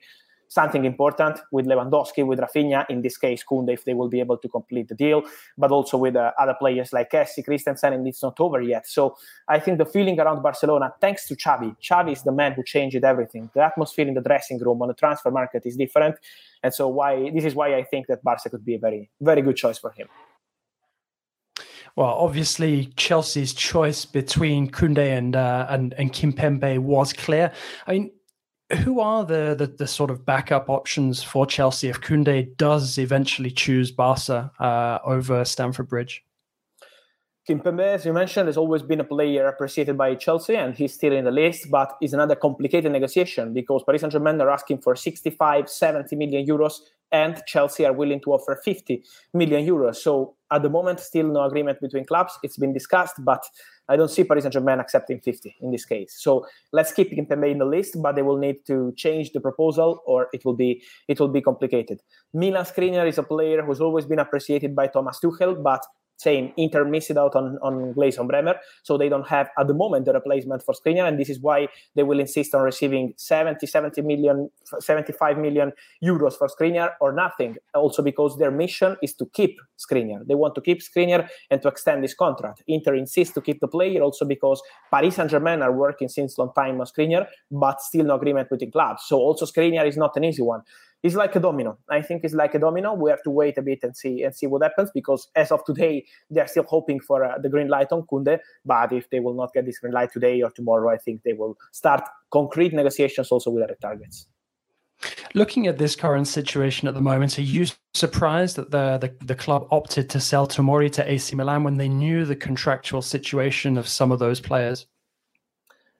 something 0.52 0.84
important 0.84 1.40
with 1.50 1.66
Lewandowski, 1.66 2.26
with 2.26 2.38
Raphinha, 2.38 2.84
in 2.90 3.00
this 3.00 3.16
case, 3.16 3.42
Koundé, 3.42 3.72
if 3.72 3.84
they 3.84 3.94
will 3.94 4.08
be 4.08 4.20
able 4.20 4.36
to 4.36 4.48
complete 4.48 4.88
the 4.88 4.94
deal, 4.94 5.22
but 5.56 5.70
also 5.70 5.96
with 5.96 6.14
uh, 6.14 6.32
other 6.38 6.54
players 6.58 6.92
like 6.92 7.10
Kessie, 7.10 7.42
Christensen, 7.42 7.94
and 7.94 8.06
it's 8.06 8.22
not 8.22 8.38
over 8.38 8.60
yet. 8.60 8.86
So 8.86 9.16
I 9.48 9.58
think 9.58 9.78
the 9.78 9.86
feeling 9.86 10.20
around 10.20 10.42
Barcelona, 10.42 10.92
thanks 11.00 11.26
to 11.28 11.36
Xavi, 11.36 11.74
Xavi 11.82 12.12
is 12.12 12.22
the 12.22 12.32
man 12.32 12.52
who 12.52 12.62
changed 12.62 13.02
everything. 13.02 13.50
The 13.54 13.62
atmosphere 13.62 14.06
in 14.06 14.14
the 14.14 14.20
dressing 14.20 14.58
room 14.58 14.82
on 14.82 14.88
the 14.88 14.94
transfer 14.94 15.30
market 15.30 15.64
is 15.64 15.76
different. 15.76 16.16
And 16.62 16.72
so 16.74 16.86
why 16.88 17.30
this 17.30 17.44
is 17.44 17.54
why 17.54 17.74
I 17.74 17.84
think 17.84 18.06
that 18.08 18.22
Barca 18.22 18.50
could 18.50 18.64
be 18.64 18.74
a 18.74 18.78
very, 18.78 19.10
very 19.20 19.42
good 19.42 19.56
choice 19.56 19.78
for 19.78 19.90
him. 19.90 20.08
Well, 21.96 22.08
obviously, 22.08 22.86
Chelsea's 22.96 23.52
choice 23.52 24.06
between 24.06 24.70
Koundé 24.70 25.16
and 25.18 25.36
uh, 25.36 25.66
and 25.68 25.92
and 25.94 26.12
Kimpembe 26.12 26.78
was 26.78 27.12
clear. 27.12 27.52
I 27.86 27.92
mean, 27.92 28.10
who 28.74 29.00
are 29.00 29.24
the, 29.24 29.54
the, 29.56 29.66
the 29.66 29.86
sort 29.86 30.10
of 30.10 30.24
backup 30.24 30.68
options 30.68 31.22
for 31.22 31.46
Chelsea 31.46 31.88
if 31.88 32.00
Koundé 32.00 32.56
does 32.56 32.98
eventually 32.98 33.50
choose 33.50 33.90
Barca 33.90 34.50
uh, 34.58 34.98
over 35.04 35.44
Stamford 35.44 35.88
Bridge? 35.88 36.24
Kimpembe, 37.48 37.80
as 37.80 38.06
you 38.06 38.12
mentioned, 38.12 38.46
has 38.46 38.56
always 38.56 38.82
been 38.82 39.00
a 39.00 39.04
player 39.04 39.48
appreciated 39.48 39.98
by 39.98 40.14
Chelsea, 40.14 40.54
and 40.54 40.76
he's 40.76 40.94
still 40.94 41.12
in 41.12 41.24
the 41.24 41.30
list, 41.32 41.68
but 41.72 41.96
it's 42.00 42.12
another 42.12 42.36
complicated 42.36 42.92
negotiation 42.92 43.52
because 43.52 43.82
Paris 43.84 44.02
Saint 44.02 44.12
Germain 44.12 44.40
are 44.40 44.50
asking 44.50 44.78
for 44.78 44.94
65, 44.94 45.68
70 45.68 46.14
million 46.14 46.46
euros, 46.46 46.74
and 47.10 47.42
Chelsea 47.48 47.84
are 47.84 47.92
willing 47.92 48.20
to 48.20 48.32
offer 48.32 48.60
50 48.64 49.02
million 49.34 49.66
euros. 49.66 49.96
So 49.96 50.36
at 50.52 50.62
the 50.62 50.70
moment, 50.70 51.00
still 51.00 51.26
no 51.26 51.42
agreement 51.42 51.80
between 51.80 52.04
clubs. 52.04 52.38
It's 52.44 52.56
been 52.56 52.72
discussed, 52.72 53.16
but 53.24 53.42
I 53.88 53.96
don't 53.96 54.08
see 54.08 54.22
Paris 54.22 54.44
Saint 54.44 54.52
Germain 54.52 54.78
accepting 54.78 55.18
50 55.18 55.56
in 55.62 55.72
this 55.72 55.84
case. 55.84 56.14
So 56.18 56.46
let's 56.72 56.92
keep 56.92 57.10
Kimpembe 57.10 57.50
in 57.50 57.58
the 57.58 57.64
list, 57.64 58.00
but 58.00 58.14
they 58.14 58.22
will 58.22 58.38
need 58.38 58.64
to 58.68 58.92
change 58.96 59.32
the 59.32 59.40
proposal, 59.40 60.00
or 60.06 60.28
it 60.32 60.44
will 60.44 60.54
be 60.54 60.80
it 61.08 61.18
will 61.18 61.26
be 61.26 61.40
complicated. 61.40 62.02
Milan 62.32 62.64
Skriniar 62.64 63.08
is 63.08 63.18
a 63.18 63.24
player 63.24 63.62
who's 63.62 63.80
always 63.80 64.06
been 64.06 64.20
appreciated 64.20 64.76
by 64.76 64.86
Thomas 64.86 65.18
Tuchel, 65.18 65.60
but 65.60 65.84
same 66.22 66.52
Inter 66.56 66.84
missed 66.84 67.16
out 67.16 67.34
on, 67.34 67.58
on 67.62 67.92
Gleison 67.94 68.26
Bremer, 68.26 68.56
so 68.82 68.96
they 68.96 69.08
don't 69.08 69.28
have 69.28 69.48
at 69.58 69.66
the 69.66 69.74
moment 69.74 70.06
the 70.06 70.12
replacement 70.12 70.62
for 70.62 70.74
Skriniar, 70.74 71.06
and 71.08 71.18
this 71.18 71.28
is 71.28 71.40
why 71.40 71.68
they 71.94 72.02
will 72.02 72.20
insist 72.20 72.54
on 72.54 72.62
receiving 72.62 73.14
70, 73.16 73.66
70 73.66 74.02
million, 74.02 74.50
75 74.80 75.38
million 75.38 75.72
euros 76.02 76.34
for 76.34 76.48
Skriniar 76.48 76.92
or 77.00 77.12
nothing. 77.12 77.56
Also 77.74 78.02
because 78.02 78.38
their 78.38 78.50
mission 78.50 78.96
is 79.02 79.14
to 79.14 79.26
keep 79.26 79.58
Skriniar. 79.78 80.26
They 80.26 80.34
want 80.34 80.54
to 80.54 80.60
keep 80.60 80.80
Skriniar 80.80 81.28
and 81.50 81.60
to 81.62 81.68
extend 81.68 82.04
this 82.04 82.14
contract. 82.14 82.62
Inter 82.66 82.94
insists 82.94 83.34
to 83.34 83.40
keep 83.40 83.60
the 83.60 83.68
player 83.68 84.02
also 84.02 84.24
because 84.24 84.62
Paris 84.90 85.16
Saint-Germain 85.16 85.62
are 85.62 85.72
working 85.72 86.08
since 86.08 86.38
long 86.38 86.52
time 86.54 86.80
on 86.80 86.86
Skriniar, 86.86 87.26
but 87.50 87.80
still 87.80 88.06
no 88.06 88.14
agreement 88.14 88.48
with 88.50 88.60
the 88.60 88.70
club. 88.70 88.98
So 89.00 89.16
also 89.18 89.46
Skriniar 89.46 89.86
is 89.86 89.96
not 89.96 90.16
an 90.16 90.24
easy 90.24 90.42
one 90.42 90.62
it's 91.02 91.16
like 91.16 91.34
a 91.34 91.40
domino. 91.40 91.78
I 91.90 92.00
think 92.02 92.24
it's 92.24 92.34
like 92.34 92.54
a 92.54 92.58
domino. 92.58 92.94
We 92.94 93.10
have 93.10 93.22
to 93.24 93.30
wait 93.30 93.58
a 93.58 93.62
bit 93.62 93.80
and 93.82 93.96
see 93.96 94.22
and 94.22 94.34
see 94.34 94.46
what 94.46 94.62
happens 94.62 94.90
because 94.92 95.28
as 95.34 95.50
of 95.50 95.64
today, 95.64 96.06
they're 96.30 96.46
still 96.46 96.64
hoping 96.64 97.00
for 97.00 97.24
uh, 97.24 97.38
the 97.38 97.48
green 97.48 97.68
light 97.68 97.92
on 97.92 98.02
Koundé. 98.02 98.38
But 98.64 98.92
if 98.92 99.10
they 99.10 99.20
will 99.20 99.34
not 99.34 99.52
get 99.52 99.66
this 99.66 99.78
green 99.78 99.92
light 99.92 100.12
today 100.12 100.42
or 100.42 100.50
tomorrow, 100.50 100.90
I 100.90 100.98
think 100.98 101.22
they 101.22 101.32
will 101.32 101.58
start 101.72 102.02
concrete 102.30 102.72
negotiations 102.72 103.30
also 103.30 103.50
with 103.50 103.64
other 103.64 103.76
targets. 103.80 104.28
Looking 105.34 105.66
at 105.66 105.78
this 105.78 105.96
current 105.96 106.28
situation 106.28 106.86
at 106.86 106.94
the 106.94 107.00
moment, 107.00 107.36
are 107.38 107.42
you 107.42 107.66
surprised 107.94 108.54
that 108.56 108.70
the, 108.70 108.98
the, 108.98 109.26
the 109.26 109.34
club 109.34 109.66
opted 109.72 110.08
to 110.10 110.20
sell 110.20 110.46
Tomori 110.46 110.92
to 110.92 111.10
AC 111.10 111.34
Milan 111.34 111.64
when 111.64 111.76
they 111.76 111.88
knew 111.88 112.24
the 112.24 112.36
contractual 112.36 113.02
situation 113.02 113.76
of 113.76 113.88
some 113.88 114.12
of 114.12 114.20
those 114.20 114.40
players? 114.40 114.86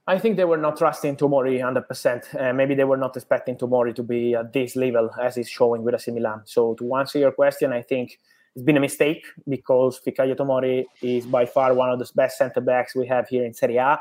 I 0.07 0.19
think 0.19 0.37
they 0.37 0.45
were 0.45 0.57
not 0.57 0.77
trusting 0.79 1.17
Tomori 1.17 1.61
100%. 1.61 2.41
Uh, 2.41 2.53
maybe 2.53 2.75
they 2.75 2.85
were 2.85 2.97
not 2.97 3.17
expecting 3.17 3.57
Tomori 3.57 3.95
to 3.95 4.03
be 4.03 4.35
at 4.35 4.53
this 4.53 4.75
level 4.75 5.11
as 5.21 5.37
is 5.37 5.49
showing 5.49 5.85
with 5.85 5.95
AC 5.95 6.11
Milan. 6.11 6.43
So 6.45 6.75
to 6.75 6.97
answer 6.97 7.21
your 7.21 7.31
question, 7.31 7.73
I 7.73 7.83
think 7.83 8.19
it's 8.57 8.65
been 8.65 8.77
a 8.77 8.81
mistake 8.81 9.25
because 9.49 10.01
Fikayo 10.05 10.35
Tomori 10.35 10.85
is 11.03 11.25
by 11.25 11.47
far 11.47 11.73
one 11.75 11.91
of 11.91 12.01
the 12.01 12.11
best 12.17 12.37
centre 12.37 12.61
backs 12.61 12.97
we 12.97 13.07
have 13.07 13.29
here 13.29 13.45
in 13.45 13.55
Serie 13.55 13.77
A. 13.77 14.01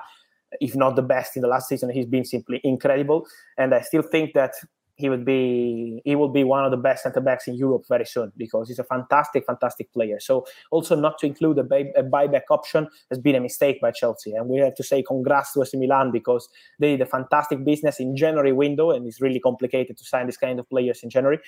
If 0.60 0.75
not 0.75 0.96
the 0.96 1.03
best 1.03 1.36
in 1.36 1.43
the 1.43 1.48
last 1.48 1.70
season, 1.70 1.91
he's 1.91 2.08
been 2.08 2.25
simply 2.25 2.60
incredible. 2.63 3.27
And 3.58 3.74
I 3.74 3.81
still 3.81 4.01
think 4.01 4.34
that 4.34 4.53
he 4.95 5.10
would 5.10 5.25
be 5.25 6.01
he 6.05 6.15
will 6.15 6.29
be 6.29 6.43
one 6.43 6.65
of 6.65 6.71
the 6.71 6.77
best 6.77 7.03
centre 7.03 7.21
backs 7.21 7.48
in 7.48 7.55
Europe 7.55 7.83
very 7.88 8.05
soon 8.05 8.31
because 8.38 8.67
he's 8.67 8.79
a 8.79 8.83
fantastic, 8.83 9.45
fantastic 9.45 9.91
player. 9.93 10.19
So 10.19 10.45
also 10.71 10.95
not 10.95 11.17
to 11.19 11.25
include 11.25 11.57
a, 11.60 11.63
buy, 11.63 11.86
a 11.95 12.03
buyback 12.03 12.43
option 12.50 12.88
has 13.10 13.19
been 13.19 13.36
a 13.36 13.41
mistake 13.41 13.79
by 13.81 13.91
Chelsea, 13.91 14.33
and 14.33 14.48
we 14.48 14.60
have 14.60 14.75
to 14.75 14.83
say 14.83 15.03
congrats 15.03 15.53
to 15.53 15.62
AC 15.62 15.77
Milan 15.77 16.12
because 16.12 16.50
they 16.79 16.91
did 16.91 17.01
a 17.01 17.05
fantastic 17.05 17.63
business 17.63 18.00
in 18.00 18.15
January 18.15 18.51
window, 18.51 18.91
and 18.91 19.07
it's 19.07 19.21
really 19.21 19.39
complicated 19.39 19.98
to 19.98 20.03
sign 20.03 20.25
this 20.25 20.38
kind 20.38 20.60
of 20.60 20.69
players 20.69 21.01
in 21.03 21.10
January. 21.10 21.39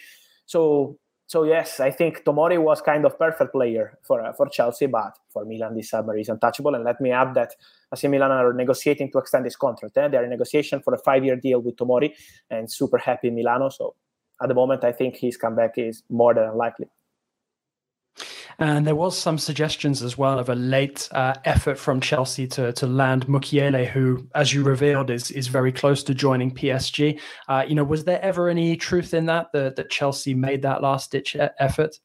So 0.46 0.98
so 1.28 1.44
yes, 1.44 1.80
I 1.80 1.90
think 1.90 2.24
Tomori 2.26 2.62
was 2.62 2.82
kind 2.82 3.06
of 3.06 3.18
perfect 3.18 3.54
player 3.54 3.98
for 4.04 4.24
uh, 4.24 4.34
for 4.34 4.48
Chelsea, 4.50 4.88
but 4.88 5.18
for 5.30 5.46
Milan 5.46 5.76
this 5.76 5.90
summer 5.90 6.18
is 6.18 6.30
untouchable. 6.30 6.76
And 6.76 6.84
let 6.84 7.00
me 7.00 7.12
add 7.12 7.34
that 7.36 7.56
AC 7.94 8.08
Milan 8.08 8.32
are 8.32 8.54
negotiating 8.54 9.12
to 9.12 9.20
extend 9.20 9.46
his 9.46 9.56
contract. 9.56 9.98
Eh? 9.98 10.08
They're 10.10 10.24
in 10.24 10.30
negotiation 10.30 10.82
for 10.82 10.94
a 10.94 10.98
five-year 10.98 11.38
deal 11.38 11.62
with 11.62 11.76
Tomori, 11.76 12.14
and 12.50 12.72
super 12.72 12.98
happy 12.98 13.30
Milano. 13.30 13.70
So 13.70 13.96
at 14.42 14.50
the 14.50 14.54
moment, 14.54 14.84
I 14.84 14.92
think 14.92 15.16
his 15.16 15.38
comeback 15.38 15.78
is 15.78 16.04
more 16.10 16.34
than 16.34 16.56
likely. 16.58 16.88
And 18.64 18.88
there 18.88 18.96
was 18.96 19.18
some 19.18 19.38
suggestions 19.38 20.02
as 20.02 20.18
well 20.18 20.40
of 20.40 20.48
a 20.48 20.56
late 20.56 21.10
uh, 21.12 21.34
effort 21.44 21.78
from 21.78 22.00
Chelsea 22.00 22.48
to 22.48 22.72
to 22.72 22.88
land 22.88 23.28
Mukiele, 23.28 23.86
who, 23.86 24.26
as 24.36 24.54
you 24.54 24.64
revealed, 24.64 25.10
is 25.10 25.32
is 25.32 25.50
very 25.50 25.74
close 25.74 26.02
to 26.04 26.14
joining 26.14 26.50
PSG. 26.50 27.20
Uh, 27.50 27.66
you 27.68 27.76
know, 27.76 27.84
was 27.84 28.06
there 28.06 28.22
ever 28.22 28.48
any 28.48 28.78
truth 28.78 29.14
in 29.14 29.26
that 29.26 29.48
that, 29.52 29.76
that 29.76 29.90
Chelsea 29.90 30.34
made 30.34 30.62
that 30.62 30.82
last 30.82 31.12
ditch 31.12 31.36
effort? 31.60 32.00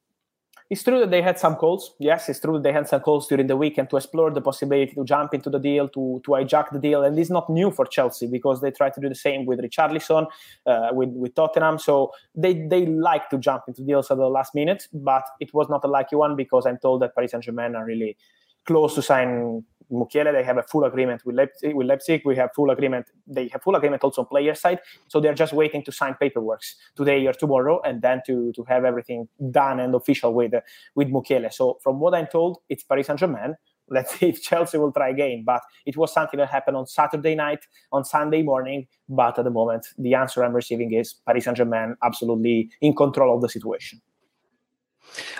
It's 0.70 0.82
true 0.82 1.00
that 1.00 1.10
they 1.10 1.22
had 1.22 1.38
some 1.38 1.56
calls. 1.56 1.94
Yes, 1.98 2.28
it's 2.28 2.40
true 2.40 2.54
that 2.54 2.62
they 2.62 2.72
had 2.72 2.86
some 2.86 3.00
calls 3.00 3.26
during 3.26 3.46
the 3.46 3.56
weekend 3.56 3.88
to 3.88 3.96
explore 3.96 4.30
the 4.30 4.42
possibility 4.42 4.92
to 4.92 5.04
jump 5.04 5.32
into 5.32 5.48
the 5.48 5.58
deal, 5.58 5.88
to 5.88 6.20
to 6.24 6.30
hijack 6.32 6.70
the 6.72 6.78
deal, 6.78 7.04
and 7.04 7.18
it's 7.18 7.30
not 7.30 7.48
new 7.48 7.70
for 7.70 7.86
Chelsea 7.86 8.26
because 8.26 8.60
they 8.60 8.70
try 8.70 8.90
to 8.90 9.00
do 9.00 9.08
the 9.08 9.14
same 9.14 9.46
with 9.46 9.60
Richarlison, 9.60 10.26
uh, 10.66 10.88
with 10.92 11.08
with 11.10 11.34
Tottenham. 11.34 11.78
So 11.78 12.12
they 12.34 12.66
they 12.66 12.84
like 12.84 13.30
to 13.30 13.38
jump 13.38 13.62
into 13.66 13.82
deals 13.82 14.10
at 14.10 14.18
the 14.18 14.28
last 14.28 14.54
minute, 14.54 14.88
but 14.92 15.24
it 15.40 15.54
was 15.54 15.70
not 15.70 15.84
a 15.84 15.88
lucky 15.88 16.16
one 16.16 16.36
because 16.36 16.66
I'm 16.66 16.78
told 16.78 17.00
that 17.00 17.14
Paris 17.14 17.30
Saint 17.30 17.44
Germain 17.44 17.74
are 17.74 17.86
really 17.86 18.18
close 18.66 18.94
to 18.94 19.00
sign 19.00 19.64
Mukiele, 19.90 20.32
they 20.32 20.44
have 20.44 20.58
a 20.58 20.62
full 20.62 20.84
agreement 20.84 21.24
with 21.24 21.36
Leipzig. 21.36 21.74
With 21.74 21.86
Leipzig, 21.86 22.22
we 22.24 22.36
have 22.36 22.50
full 22.54 22.70
agreement. 22.70 23.06
They 23.26 23.48
have 23.48 23.62
full 23.62 23.74
agreement 23.74 24.04
also 24.04 24.22
on 24.22 24.26
player 24.26 24.54
side. 24.54 24.80
So 25.08 25.20
they're 25.20 25.34
just 25.34 25.52
waiting 25.52 25.82
to 25.84 25.92
sign 25.92 26.14
paperwork 26.14 26.62
today 26.96 27.26
or 27.26 27.32
tomorrow, 27.32 27.80
and 27.84 28.02
then 28.02 28.22
to 28.26 28.52
to 28.52 28.64
have 28.64 28.84
everything 28.84 29.28
done 29.50 29.80
and 29.80 29.94
official 29.94 30.34
with 30.34 30.54
uh, 30.54 30.60
with 30.94 31.08
Mukiele. 31.08 31.52
So 31.52 31.78
from 31.82 32.00
what 32.00 32.14
I'm 32.14 32.26
told, 32.26 32.58
it's 32.68 32.84
Paris 32.84 33.06
Saint 33.06 33.18
Germain. 33.18 33.54
Let's 33.90 34.18
see 34.18 34.28
if 34.28 34.42
Chelsea 34.42 34.76
will 34.76 34.92
try 34.92 35.08
again. 35.08 35.44
But 35.46 35.62
it 35.86 35.96
was 35.96 36.12
something 36.12 36.36
that 36.38 36.50
happened 36.50 36.76
on 36.76 36.86
Saturday 36.86 37.34
night, 37.34 37.60
on 37.90 38.04
Sunday 38.04 38.42
morning. 38.42 38.86
But 39.08 39.38
at 39.38 39.44
the 39.44 39.50
moment, 39.50 39.86
the 39.96 40.14
answer 40.14 40.44
I'm 40.44 40.52
receiving 40.52 40.92
is 40.92 41.14
Paris 41.26 41.44
Saint 41.44 41.56
Germain 41.56 41.96
absolutely 42.04 42.70
in 42.82 42.94
control 42.94 43.34
of 43.34 43.40
the 43.40 43.48
situation. 43.48 44.02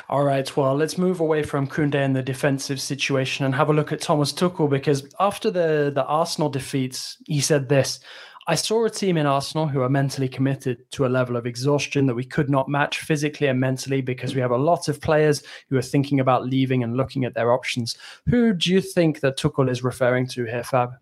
All 0.08 0.24
right, 0.24 0.56
well, 0.56 0.74
let's 0.74 0.98
move 0.98 1.20
away 1.20 1.42
from 1.42 1.66
Koundé 1.66 1.96
and 1.96 2.16
the 2.16 2.22
defensive 2.22 2.80
situation 2.80 3.44
and 3.44 3.54
have 3.54 3.68
a 3.68 3.72
look 3.72 3.92
at 3.92 4.00
Thomas 4.00 4.32
Tuchel 4.32 4.68
because 4.68 5.06
after 5.20 5.50
the, 5.50 5.92
the 5.94 6.04
Arsenal 6.04 6.48
defeats, 6.48 7.18
he 7.26 7.40
said 7.40 7.68
this 7.68 8.00
I 8.50 8.54
saw 8.54 8.86
a 8.86 8.90
team 8.90 9.18
in 9.18 9.26
Arsenal 9.26 9.68
who 9.68 9.82
are 9.82 9.90
mentally 9.90 10.26
committed 10.26 10.90
to 10.92 11.04
a 11.04 11.08
level 11.08 11.36
of 11.36 11.44
exhaustion 11.44 12.06
that 12.06 12.14
we 12.14 12.24
could 12.24 12.48
not 12.48 12.66
match 12.66 13.00
physically 13.00 13.46
and 13.46 13.60
mentally 13.60 14.00
because 14.00 14.34
we 14.34 14.40
have 14.40 14.52
a 14.52 14.56
lot 14.56 14.88
of 14.88 15.02
players 15.02 15.42
who 15.68 15.76
are 15.76 15.82
thinking 15.82 16.18
about 16.18 16.46
leaving 16.46 16.82
and 16.82 16.96
looking 16.96 17.26
at 17.26 17.34
their 17.34 17.52
options. 17.52 17.98
Who 18.26 18.54
do 18.54 18.72
you 18.72 18.80
think 18.80 19.20
that 19.20 19.36
Tuchel 19.36 19.70
is 19.70 19.84
referring 19.84 20.28
to 20.28 20.46
here, 20.46 20.64
Fab? 20.64 20.92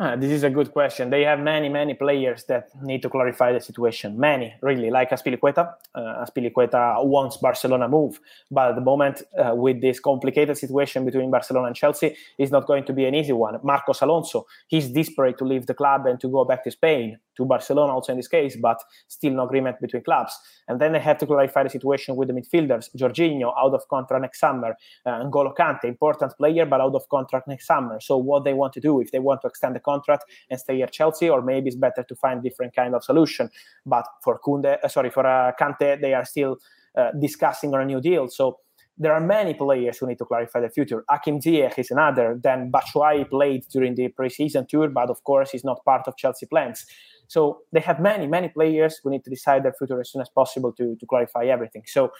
Ah, 0.00 0.14
this 0.14 0.30
is 0.30 0.44
a 0.44 0.50
good 0.50 0.70
question. 0.70 1.10
They 1.10 1.24
have 1.24 1.40
many, 1.40 1.68
many 1.68 1.92
players 1.92 2.44
that 2.44 2.68
need 2.82 3.02
to 3.02 3.10
clarify 3.10 3.52
the 3.52 3.60
situation. 3.60 4.16
Many, 4.16 4.54
really, 4.62 4.90
like 4.90 5.10
Azpilicueta. 5.10 5.74
Uh, 5.92 6.24
Azpilicueta 6.24 7.04
wants 7.04 7.38
Barcelona 7.38 7.88
move, 7.88 8.20
but 8.48 8.68
at 8.68 8.74
the 8.76 8.80
moment, 8.80 9.22
uh, 9.36 9.56
with 9.56 9.80
this 9.80 9.98
complicated 9.98 10.56
situation 10.56 11.04
between 11.04 11.32
Barcelona 11.32 11.66
and 11.66 11.74
Chelsea, 11.74 12.16
it's 12.38 12.52
not 12.52 12.68
going 12.68 12.84
to 12.84 12.92
be 12.92 13.06
an 13.06 13.14
easy 13.16 13.32
one. 13.32 13.58
Marcos 13.64 14.00
Alonso, 14.00 14.46
he's 14.68 14.88
desperate 14.88 15.36
to 15.38 15.44
leave 15.44 15.66
the 15.66 15.74
club 15.74 16.06
and 16.06 16.20
to 16.20 16.28
go 16.28 16.44
back 16.44 16.62
to 16.62 16.70
Spain 16.70 17.18
to 17.38 17.46
Barcelona 17.46 17.94
also 17.94 18.12
in 18.12 18.18
this 18.18 18.28
case, 18.28 18.56
but 18.60 18.78
still 19.06 19.32
no 19.32 19.44
agreement 19.44 19.80
between 19.80 20.02
clubs. 20.02 20.38
And 20.68 20.78
then 20.80 20.92
they 20.92 21.00
have 21.00 21.16
to 21.18 21.26
clarify 21.26 21.62
the 21.62 21.70
situation 21.70 22.16
with 22.16 22.28
the 22.28 22.34
midfielders. 22.34 22.90
Jorginho 22.94 23.54
out 23.56 23.72
of 23.72 23.88
contract 23.88 24.22
next 24.22 24.40
summer. 24.40 24.76
Uh, 25.06 25.22
N'Golo 25.24 25.54
Kante, 25.56 25.84
important 25.84 26.32
player, 26.36 26.66
but 26.66 26.80
out 26.80 26.94
of 26.94 27.08
contract 27.08 27.48
next 27.48 27.66
summer. 27.66 27.98
So 28.00 28.18
what 28.18 28.44
they 28.44 28.52
want 28.52 28.74
to 28.74 28.80
do, 28.80 29.00
if 29.00 29.10
they 29.12 29.20
want 29.20 29.40
to 29.42 29.48
extend 29.48 29.76
the 29.76 29.80
contract 29.80 30.24
and 30.50 30.60
stay 30.60 30.82
at 30.82 30.92
Chelsea, 30.92 31.30
or 31.30 31.40
maybe 31.40 31.68
it's 31.68 31.76
better 31.76 32.02
to 32.02 32.14
find 32.16 32.42
different 32.42 32.74
kind 32.74 32.94
of 32.94 33.02
solution. 33.02 33.48
But 33.86 34.06
for 34.22 34.38
Koundé, 34.38 34.78
uh, 34.82 34.88
sorry, 34.88 35.10
for 35.10 35.24
uh, 35.26 35.52
Kante, 35.58 36.00
they 36.00 36.12
are 36.12 36.24
still 36.24 36.58
uh, 36.96 37.12
discussing 37.20 37.72
on 37.74 37.80
a 37.80 37.84
new 37.86 38.00
deal. 38.00 38.28
So 38.28 38.58
there 39.00 39.12
are 39.12 39.20
many 39.20 39.54
players 39.54 39.98
who 39.98 40.06
need 40.08 40.18
to 40.18 40.24
clarify 40.24 40.60
the 40.60 40.68
future. 40.68 41.04
Hakim 41.08 41.40
Ziyech 41.40 41.78
is 41.78 41.90
another. 41.90 42.38
Then 42.42 42.72
Batshuayi 42.72 43.30
played 43.30 43.64
during 43.70 43.94
the 43.94 44.08
preseason 44.08 44.66
tour, 44.68 44.88
but 44.88 45.08
of 45.08 45.22
course 45.22 45.50
he's 45.52 45.64
not 45.64 45.84
part 45.84 46.08
of 46.08 46.16
Chelsea 46.16 46.46
plans. 46.46 46.84
So 47.28 47.60
they 47.72 47.80
have 47.80 48.00
many, 48.00 48.26
many 48.26 48.48
players 48.48 48.98
who 48.98 49.10
need 49.10 49.24
to 49.24 49.30
decide 49.30 49.62
their 49.62 49.74
future 49.74 50.00
as 50.00 50.10
soon 50.10 50.22
as 50.22 50.28
possible 50.28 50.72
to, 50.72 50.96
to 50.96 51.06
clarify 51.06 51.44
everything. 51.44 51.84
So 51.86 52.10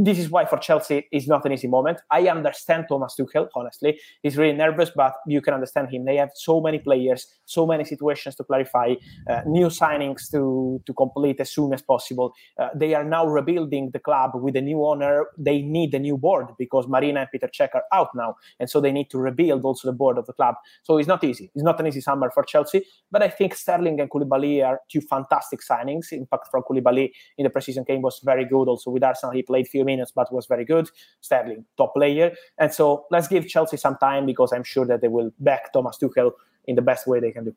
this 0.00 0.18
is 0.18 0.30
why 0.30 0.46
for 0.46 0.56
Chelsea 0.56 1.06
it's 1.12 1.28
not 1.28 1.44
an 1.44 1.52
easy 1.52 1.68
moment. 1.68 1.98
I 2.10 2.28
understand 2.28 2.86
Thomas 2.88 3.14
Tuchel, 3.20 3.48
honestly. 3.54 4.00
He's 4.22 4.38
really 4.38 4.56
nervous, 4.56 4.90
but 4.96 5.12
you 5.26 5.42
can 5.42 5.52
understand 5.52 5.90
him. 5.90 6.06
They 6.06 6.16
have 6.16 6.30
so 6.34 6.58
many 6.62 6.78
players, 6.78 7.26
so 7.44 7.66
many 7.66 7.84
situations 7.84 8.34
to 8.36 8.44
clarify, 8.44 8.94
uh, 9.28 9.42
new 9.46 9.66
signings 9.66 10.30
to, 10.30 10.80
to 10.86 10.94
complete 10.94 11.38
as 11.40 11.50
soon 11.50 11.74
as 11.74 11.82
possible. 11.82 12.32
Uh, 12.58 12.68
they 12.74 12.94
are 12.94 13.04
now 13.04 13.26
rebuilding 13.26 13.90
the 13.92 13.98
club 13.98 14.30
with 14.34 14.56
a 14.56 14.62
new 14.62 14.82
owner. 14.86 15.26
They 15.36 15.60
need 15.60 15.92
a 15.92 15.98
new 15.98 16.16
board 16.16 16.46
because 16.58 16.88
Marina 16.88 17.20
and 17.20 17.28
Peter 17.30 17.48
Cech 17.48 17.74
are 17.74 17.84
out 17.92 18.08
now. 18.14 18.36
And 18.58 18.70
so 18.70 18.80
they 18.80 18.92
need 18.92 19.10
to 19.10 19.18
rebuild 19.18 19.64
also 19.64 19.86
the 19.86 19.92
board 19.92 20.16
of 20.16 20.24
the 20.24 20.32
club. 20.32 20.54
So 20.82 20.96
it's 20.96 21.08
not 21.08 21.22
easy. 21.24 21.50
It's 21.54 21.64
not 21.64 21.78
an 21.78 21.86
easy 21.86 22.00
summer 22.00 22.30
for 22.30 22.42
Chelsea. 22.42 22.86
But 23.10 23.22
I 23.22 23.28
think 23.28 23.54
Sterling 23.54 24.00
and 24.00 24.10
Koulibaly 24.10 24.64
are 24.64 24.80
two 24.90 25.02
fantastic 25.02 25.60
signings. 25.60 26.10
Impact 26.10 26.48
from 26.50 26.62
Koulibaly 26.62 27.10
in 27.36 27.44
the 27.44 27.50
preseason 27.50 27.86
game 27.86 28.00
was 28.00 28.18
very 28.24 28.46
good. 28.46 28.66
Also 28.66 28.90
with 28.90 29.04
Arsenal, 29.04 29.34
he 29.34 29.42
played 29.42 29.68
few 29.68 29.84
minutes, 29.92 30.12
but 30.12 30.32
was 30.32 30.46
very 30.46 30.64
good. 30.64 30.86
Sterling, 31.20 31.64
top 31.76 31.94
player. 31.94 32.32
And 32.58 32.72
so 32.72 33.06
let's 33.10 33.28
give 33.28 33.48
Chelsea 33.54 33.76
some 33.76 33.96
time 33.96 34.26
because 34.26 34.52
I'm 34.52 34.64
sure 34.64 34.86
that 34.86 35.00
they 35.00 35.08
will 35.08 35.30
back 35.38 35.72
Thomas 35.72 35.98
Tuchel 36.00 36.32
in 36.66 36.74
the 36.76 36.82
best 36.82 37.06
way 37.06 37.20
they 37.20 37.32
can 37.32 37.44
do. 37.44 37.54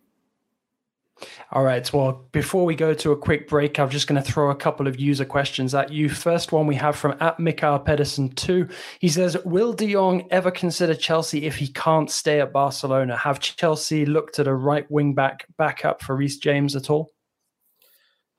All 1.52 1.64
right. 1.64 1.92
Well, 1.94 2.26
before 2.32 2.66
we 2.66 2.76
go 2.76 2.94
to 2.96 3.12
a 3.12 3.18
quick 3.18 3.48
break, 3.48 3.80
I'm 3.80 3.90
just 3.90 4.08
going 4.08 4.22
to 4.22 4.32
throw 4.32 4.50
a 4.50 4.56
couple 4.56 4.88
of 4.88 5.00
user 5.00 5.26
questions 5.26 5.76
at 5.76 5.92
you. 5.92 6.10
First 6.10 6.52
one 6.52 6.68
we 6.68 6.76
have 6.76 6.96
from 6.96 7.16
at 7.20 7.40
Mikael 7.40 7.80
Pedersen 7.80 8.30
2. 8.30 8.68
He 9.00 9.10
says, 9.10 9.38
Will 9.46 9.74
De 9.74 9.94
Jong 9.94 10.28
ever 10.32 10.52
consider 10.52 10.96
Chelsea 10.96 11.46
if 11.46 11.56
he 11.56 11.68
can't 11.68 12.10
stay 12.10 12.42
at 12.42 12.52
Barcelona? 12.52 13.16
Have 13.16 13.40
Chelsea 13.40 14.06
looked 14.06 14.40
at 14.40 14.48
a 14.48 14.56
right 14.56 14.90
wing 14.90 15.14
back 15.14 15.46
backup 15.58 16.02
for 16.02 16.16
Reece 16.16 16.38
James 16.38 16.76
at 16.76 16.90
all? 16.90 17.12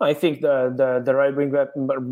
I 0.01 0.13
think 0.13 0.41
the 0.41 0.75
the, 0.77 1.03
the 1.05 1.15
right 1.15 1.35
wing 1.35 1.55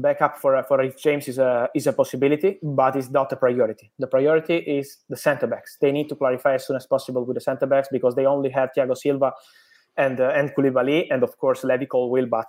backup 0.00 0.38
for 0.38 0.62
for 0.64 0.88
James 0.96 1.26
is 1.26 1.38
a 1.38 1.68
is 1.74 1.86
a 1.86 1.92
possibility, 1.92 2.58
but 2.62 2.96
it's 2.96 3.10
not 3.10 3.32
a 3.32 3.36
priority. 3.36 3.90
The 3.98 4.06
priority 4.06 4.58
is 4.58 4.98
the 5.08 5.16
centre 5.16 5.48
backs. 5.48 5.78
They 5.80 5.90
need 5.90 6.08
to 6.08 6.14
clarify 6.14 6.54
as 6.54 6.66
soon 6.66 6.76
as 6.76 6.86
possible 6.86 7.24
with 7.24 7.34
the 7.34 7.40
centre 7.40 7.66
backs 7.66 7.88
because 7.90 8.14
they 8.14 8.24
only 8.24 8.50
have 8.50 8.70
Thiago 8.76 8.96
Silva 8.96 9.32
and 9.96 10.20
uh, 10.20 10.30
and 10.34 10.54
Koulibaly, 10.54 11.08
and 11.10 11.22
of 11.22 11.36
course 11.38 11.64
Levi 11.64 11.86
Colwill, 11.86 12.26
but 12.26 12.46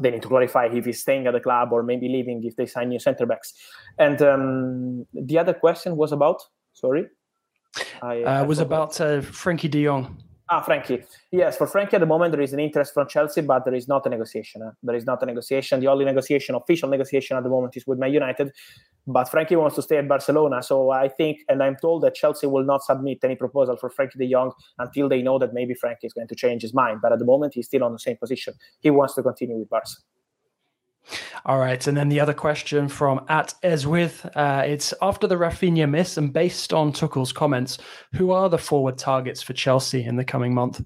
they 0.00 0.10
need 0.10 0.22
to 0.22 0.28
clarify 0.28 0.66
if 0.66 0.84
he's 0.84 1.00
staying 1.00 1.26
at 1.26 1.32
the 1.32 1.40
club 1.40 1.72
or 1.72 1.82
maybe 1.82 2.08
leaving 2.08 2.42
if 2.44 2.56
they 2.56 2.66
sign 2.66 2.88
new 2.88 2.98
centre 3.00 3.26
backs. 3.26 3.54
And 3.98 4.20
um, 4.22 5.06
the 5.12 5.38
other 5.38 5.54
question 5.54 5.96
was 5.96 6.12
about 6.12 6.42
sorry, 6.72 7.06
I, 8.02 8.22
uh, 8.22 8.44
was 8.44 8.58
about 8.58 9.00
uh, 9.00 9.20
Frenkie 9.20 9.70
De 9.70 9.84
Jong. 9.84 10.16
Ah, 10.50 10.62
Frenkie. 10.62 11.04
Yes, 11.30 11.58
for 11.58 11.66
Frenkie 11.66 11.94
at 11.94 12.00
the 12.00 12.06
moment 12.06 12.32
there 12.32 12.40
is 12.40 12.54
an 12.54 12.60
interest 12.60 12.94
from 12.94 13.06
Chelsea, 13.06 13.42
but 13.42 13.66
there 13.66 13.74
is 13.74 13.86
not 13.86 14.06
a 14.06 14.08
negotiation. 14.08 14.62
Eh? 14.62 14.70
There 14.82 14.96
is 14.96 15.04
not 15.04 15.22
a 15.22 15.26
negotiation. 15.26 15.80
The 15.80 15.88
only 15.88 16.06
negotiation, 16.06 16.54
official 16.54 16.88
negotiation 16.88 17.36
at 17.36 17.42
the 17.42 17.50
moment, 17.50 17.76
is 17.76 17.86
with 17.86 17.98
Man 17.98 18.14
United. 18.14 18.52
But 19.06 19.28
Frenkie 19.28 19.58
wants 19.58 19.76
to 19.76 19.82
stay 19.82 19.98
at 19.98 20.08
Barcelona, 20.08 20.62
so 20.62 20.90
I 20.90 21.08
think, 21.08 21.40
and 21.50 21.62
I'm 21.62 21.76
told 21.76 22.02
that 22.04 22.14
Chelsea 22.14 22.46
will 22.46 22.64
not 22.64 22.82
submit 22.82 23.18
any 23.22 23.36
proposal 23.36 23.76
for 23.76 23.90
Frenkie 23.90 24.16
De 24.16 24.30
Jong 24.30 24.52
until 24.78 25.08
they 25.08 25.20
know 25.20 25.38
that 25.38 25.52
maybe 25.52 25.74
Frenkie 25.74 26.04
is 26.04 26.14
going 26.14 26.28
to 26.28 26.34
change 26.34 26.62
his 26.62 26.72
mind. 26.72 27.00
But 27.02 27.12
at 27.12 27.18
the 27.18 27.26
moment, 27.26 27.52
he's 27.54 27.66
still 27.66 27.84
on 27.84 27.92
the 27.92 27.98
same 27.98 28.16
position. 28.16 28.54
He 28.80 28.88
wants 28.88 29.14
to 29.16 29.22
continue 29.22 29.56
with 29.56 29.68
Barca. 29.68 29.88
All 31.46 31.58
right, 31.58 31.86
and 31.86 31.96
then 31.96 32.08
the 32.08 32.20
other 32.20 32.34
question 32.34 32.88
from 32.88 33.24
at 33.28 33.54
Eswith, 33.62 34.30
uh, 34.36 34.62
it's 34.66 34.92
after 35.00 35.26
the 35.26 35.36
Raphinha 35.36 35.88
miss 35.88 36.16
and 36.16 36.32
based 36.32 36.72
on 36.72 36.92
Tuchel's 36.92 37.32
comments, 37.32 37.78
who 38.14 38.30
are 38.30 38.48
the 38.48 38.58
forward 38.58 38.98
targets 38.98 39.42
for 39.42 39.52
Chelsea 39.52 40.04
in 40.04 40.16
the 40.16 40.24
coming 40.24 40.54
month? 40.54 40.82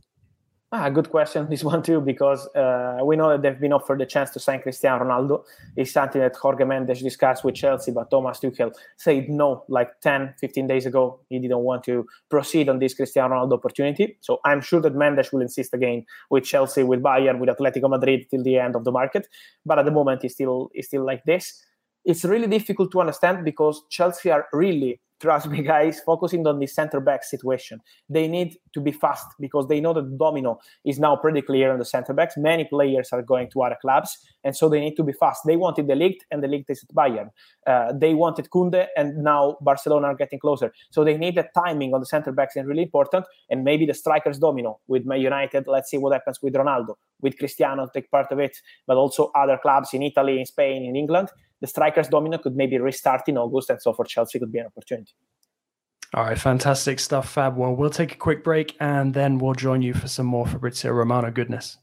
Ah, 0.75 0.89
good 0.89 1.11
question. 1.11 1.47
This 1.51 1.63
one 1.63 1.83
too, 1.83 2.01
because 2.01 2.49
uh, 2.57 3.01
we 3.05 3.15
know 3.15 3.29
that 3.29 3.43
they've 3.43 3.61
been 3.61 3.75
offered 3.75 4.01
the 4.01 4.07
chance 4.07 4.31
to 4.31 4.41
sign 4.41 4.63
Cristiano 4.63 5.05
Ronaldo. 5.05 5.45
It's 5.77 5.93
something 5.93 6.21
that 6.23 6.35
Jorge 6.35 6.65
Mendes 6.65 7.03
discussed 7.03 7.45
with 7.45 7.57
Chelsea, 7.57 7.93
but 7.93 8.11
Thomas 8.11 8.41
Tuchel 8.41 8.73
said 8.97 9.29
no 9.29 9.65
like 9.69 10.01
10, 10.01 10.35
15 10.41 10.67
days 10.67 10.87
ago. 10.87 11.21
He 11.29 11.39
didn't 11.39 11.59
want 11.59 11.85
to 11.85 12.07
proceed 12.31 12.71
on 12.71 12.79
this 12.79 12.95
Cristiano 12.95 13.35
Ronaldo 13.35 13.53
opportunity. 13.53 14.17
So 14.23 14.41
I'm 14.47 14.63
sure 14.63 14.81
that 14.81 14.95
Mendes 14.95 15.31
will 15.31 15.43
insist 15.43 15.75
again 15.75 16.07
with 16.31 16.45
Chelsea, 16.45 16.83
with 16.83 17.03
Bayern, 17.03 17.39
with 17.39 17.51
Atletico 17.51 17.91
Madrid 17.91 18.27
till 18.31 18.43
the 18.43 18.57
end 18.57 18.75
of 18.75 18.85
the 18.85 18.93
market. 18.93 19.29
But 19.67 19.79
at 19.79 19.85
the 19.85 19.91
moment, 19.91 20.23
he's 20.23 20.33
still, 20.33 20.71
he's 20.73 20.87
still 20.87 21.05
like 21.05 21.23
this. 21.25 21.63
It's 22.05 22.25
really 22.25 22.49
difficult 22.49 22.91
to 22.93 23.01
understand 23.01 23.45
because 23.45 23.83
Chelsea 23.91 24.31
are 24.31 24.47
really 24.53 25.01
trust 25.23 25.49
me, 25.49 25.63
guys, 25.75 26.01
focusing 26.05 26.47
on 26.47 26.59
the 26.59 26.67
center 26.67 27.01
back 27.01 27.25
situation. 27.25 27.81
They 28.11 28.29
need 28.29 28.57
to 28.75 28.81
be 28.81 28.93
fast 28.93 29.27
because 29.41 29.69
they 29.69 29.81
know 29.81 29.95
that 29.95 30.11
the 30.11 30.17
domino 30.17 30.59
is 30.85 30.99
now 30.99 31.17
pretty 31.17 31.43
clear 31.43 31.73
on 31.73 31.79
the 31.79 31.85
center 31.85 32.13
backs. 32.13 32.35
Many 32.37 32.65
players 32.65 33.11
are 33.13 33.23
going 33.23 33.49
to 33.53 33.63
other 33.63 33.79
clubs, 33.81 34.19
and 34.45 34.55
so 34.55 34.69
they 34.69 34.81
need 34.81 34.97
to 34.97 35.05
be 35.05 35.13
fast. 35.13 35.43
They 35.47 35.57
wanted 35.57 35.87
de 35.87 35.95
Ligt, 35.95 36.21
and 36.31 36.43
de 36.43 36.49
Ligt 36.49 36.69
is 36.69 36.85
at 36.85 36.95
Bayern. 36.95 37.31
Uh, 37.67 37.93
they 37.97 38.15
wanted 38.15 38.51
Koundé, 38.51 38.89
and 38.97 39.17
now 39.23 39.57
Barcelona 39.61 40.09
are 40.09 40.17
getting 40.17 40.41
closer. 40.41 40.73
So 40.91 41.05
they 41.05 41.17
need 41.17 41.37
the 41.37 41.49
timing 41.55 41.95
on 41.95 42.01
the 42.01 42.07
center 42.07 42.33
backs 42.33 42.57
is 42.57 42.67
really 42.67 42.83
important, 42.83 43.25
and 43.49 43.63
maybe 43.63 43.87
the 43.87 43.95
strikers 43.95 44.39
domino 44.39 44.81
with 44.89 45.07
Man 45.07 45.21
United. 45.21 45.65
Let's 45.69 45.91
see 45.91 45.99
what 45.99 46.13
happens 46.13 46.41
with 46.43 46.55
Ronaldo, 46.55 46.97
with 47.21 47.39
Cristiano 47.39 47.89
take 47.95 48.11
part 48.11 48.33
of 48.33 48.41
it, 48.41 48.57
but 48.87 48.97
also 48.97 49.31
other 49.35 49.59
clubs 49.63 49.95
in 49.95 50.03
Italy, 50.03 50.41
in 50.41 50.47
Spain, 50.47 50.85
in 50.85 50.97
England 50.97 51.29
the 51.63 51.69
strikers 51.69 52.09
domino 52.09 52.37
could 52.37 52.57
maybe 52.57 52.77
restart 52.77 53.23
in 53.29 53.39
August, 53.39 53.71
and 53.71 53.81
so 53.81 53.95
for 53.95 54.05
Chelsea 54.05 54.39
could 54.39 54.53
be 54.53 54.59
an 54.59 54.67
opportunity. 54.67 55.13
All 56.13 56.25
right, 56.25 56.39
fantastic 56.39 57.01
stuff, 57.01 57.31
Fab. 57.31 57.57
Well, 57.57 57.75
we'll 57.75 57.89
take 57.89 58.13
a 58.13 58.19
quick 58.19 58.45
break 58.45 58.77
and 58.81 59.15
then 59.15 59.39
we'll 59.39 59.55
join 59.55 59.81
you 59.81 59.95
for 59.95 60.09
some 60.09 60.27
more 60.27 60.47
Fabrizio 60.47 60.93
Romano 60.93 61.31
goodness. 61.31 61.79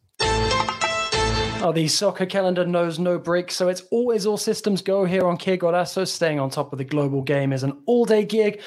Oh, 1.62 1.72
the 1.74 1.88
soccer 1.88 2.28
calendar 2.28 2.66
knows 2.66 3.00
no 3.00 3.18
break, 3.18 3.52
so 3.52 3.70
it's 3.70 3.82
always 3.92 4.26
all 4.26 4.38
systems 4.38 4.82
go 4.82 5.04
here 5.04 5.26
on 5.28 5.38
Golazo. 5.38 6.08
Staying 6.08 6.40
on 6.40 6.50
top 6.50 6.72
of 6.72 6.78
the 6.78 6.86
global 6.86 7.22
game 7.22 7.52
is 7.52 7.64
an 7.64 7.82
all 7.86 8.06
day 8.06 8.24
gig. 8.24 8.62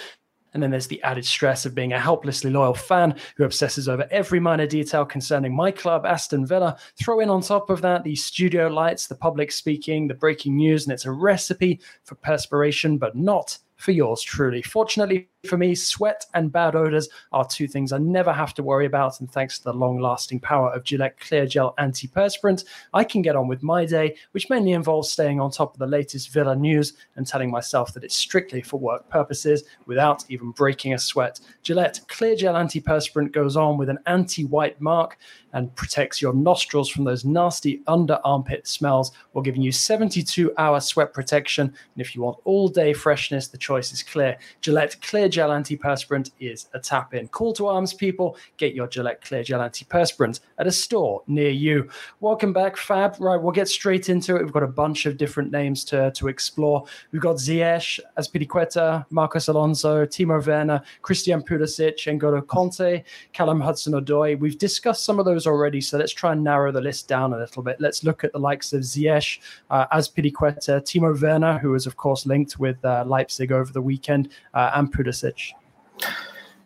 And 0.54 0.62
then 0.62 0.70
there's 0.70 0.86
the 0.86 1.02
added 1.02 1.24
stress 1.24 1.64
of 1.64 1.74
being 1.74 1.92
a 1.92 2.00
helplessly 2.00 2.50
loyal 2.50 2.74
fan 2.74 3.14
who 3.36 3.44
obsesses 3.44 3.88
over 3.88 4.06
every 4.10 4.40
minor 4.40 4.66
detail 4.66 5.04
concerning 5.04 5.54
my 5.54 5.70
club, 5.70 6.04
Aston 6.04 6.46
Villa. 6.46 6.76
Throw 7.02 7.20
in 7.20 7.30
on 7.30 7.40
top 7.40 7.70
of 7.70 7.80
that 7.82 8.04
the 8.04 8.14
studio 8.14 8.68
lights, 8.68 9.06
the 9.06 9.14
public 9.14 9.50
speaking, 9.50 10.08
the 10.08 10.14
breaking 10.14 10.56
news, 10.56 10.84
and 10.84 10.92
it's 10.92 11.06
a 11.06 11.12
recipe 11.12 11.80
for 12.04 12.14
perspiration, 12.16 12.98
but 12.98 13.16
not 13.16 13.58
for 13.76 13.92
yours 13.92 14.22
truly. 14.22 14.62
Fortunately 14.62 15.28
for 15.48 15.56
me, 15.56 15.74
sweat 15.74 16.24
and 16.34 16.52
bad 16.52 16.76
odors 16.76 17.08
are 17.32 17.44
two 17.44 17.66
things 17.66 17.92
I 17.92 17.98
never 17.98 18.32
have 18.32 18.54
to 18.54 18.62
worry 18.62 18.86
about. 18.86 19.18
And 19.20 19.30
thanks 19.30 19.58
to 19.58 19.64
the 19.64 19.72
long 19.72 19.98
lasting 19.98 20.40
power 20.40 20.72
of 20.72 20.84
Gillette 20.84 21.18
Clear 21.18 21.46
Gel 21.46 21.74
Antiperspirant, 21.78 22.64
I 22.94 23.02
can 23.02 23.22
get 23.22 23.34
on 23.34 23.48
with 23.48 23.62
my 23.62 23.84
day, 23.84 24.16
which 24.30 24.48
mainly 24.50 24.72
involves 24.72 25.10
staying 25.10 25.40
on 25.40 25.50
top 25.50 25.72
of 25.72 25.80
the 25.80 25.86
latest 25.86 26.32
Villa 26.32 26.54
news 26.54 26.92
and 27.16 27.26
telling 27.26 27.50
myself 27.50 27.92
that 27.94 28.04
it's 28.04 28.16
strictly 28.16 28.62
for 28.62 28.78
work 28.78 29.08
purposes 29.08 29.64
without 29.86 30.24
even 30.28 30.52
breaking 30.52 30.94
a 30.94 30.98
sweat. 30.98 31.40
Gillette 31.62 32.00
Clear 32.06 32.36
Gel 32.36 32.54
Antiperspirant 32.54 33.32
goes 33.32 33.56
on 33.56 33.78
with 33.78 33.88
an 33.88 33.98
anti 34.06 34.44
white 34.44 34.80
mark 34.80 35.18
and 35.52 35.74
protects 35.74 36.22
your 36.22 36.32
nostrils 36.32 36.88
from 36.88 37.04
those 37.04 37.24
nasty 37.24 37.82
under 37.86 38.18
armpit 38.24 38.66
smells 38.66 39.12
while 39.32 39.42
giving 39.42 39.60
you 39.60 39.72
72 39.72 40.52
hour 40.56 40.80
sweat 40.80 41.12
protection. 41.12 41.66
And 41.66 42.00
if 42.00 42.14
you 42.14 42.22
want 42.22 42.38
all 42.44 42.68
day 42.68 42.92
freshness, 42.92 43.48
the 43.48 43.58
choice 43.58 43.92
is 43.92 44.02
clear. 44.02 44.38
Gillette 44.60 44.96
Clear 45.02 45.28
Gel 45.32 45.48
Antiperspirant 45.48 46.30
is 46.38 46.68
a 46.74 46.78
tap 46.78 47.14
in. 47.14 47.26
Call 47.28 47.54
to 47.54 47.66
arms, 47.66 47.94
people. 47.94 48.36
Get 48.58 48.74
your 48.74 48.86
Gillette 48.86 49.22
Clear 49.22 49.42
Gel 49.42 49.60
Antiperspirant 49.60 50.40
at 50.58 50.66
a 50.66 50.72
store 50.72 51.22
near 51.26 51.48
you. 51.48 51.88
Welcome 52.20 52.52
back, 52.52 52.76
Fab. 52.76 53.16
Right, 53.18 53.40
we'll 53.40 53.50
get 53.50 53.68
straight 53.68 54.10
into 54.10 54.36
it. 54.36 54.42
We've 54.42 54.52
got 54.52 54.62
a 54.62 54.68
bunch 54.68 55.06
of 55.06 55.16
different 55.16 55.50
names 55.50 55.84
to, 55.86 56.10
to 56.12 56.28
explore. 56.28 56.84
We've 57.12 57.22
got 57.22 57.36
Ziyech, 57.36 57.98
Azpilicueta, 58.18 59.06
Marcos 59.08 59.48
Alonso, 59.48 60.04
Timo 60.04 60.46
Werner, 60.46 60.82
Christian 61.00 61.42
Pulisic, 61.42 61.96
N'Golo 61.96 62.42
Kante, 62.42 63.02
Callum 63.32 63.60
Hudson-Odoi. 63.60 64.38
We've 64.38 64.58
discussed 64.58 65.06
some 65.06 65.18
of 65.18 65.24
those 65.24 65.46
already, 65.46 65.80
so 65.80 65.96
let's 65.96 66.12
try 66.12 66.32
and 66.32 66.44
narrow 66.44 66.70
the 66.72 66.82
list 66.82 67.08
down 67.08 67.32
a 67.32 67.38
little 67.38 67.62
bit. 67.62 67.80
Let's 67.80 68.04
look 68.04 68.22
at 68.22 68.32
the 68.32 68.38
likes 68.38 68.74
of 68.74 68.82
Ziyech, 68.82 69.38
uh, 69.70 69.86
Timo 69.86 71.18
Werner, 71.18 71.58
who 71.58 71.70
was, 71.70 71.86
of 71.86 71.96
course, 71.96 72.26
linked 72.26 72.58
with 72.58 72.84
uh, 72.84 73.04
Leipzig 73.06 73.50
over 73.50 73.72
the 73.72 73.80
weekend, 73.80 74.28
uh, 74.52 74.72
and 74.74 74.92
Pulisic. 74.92 75.21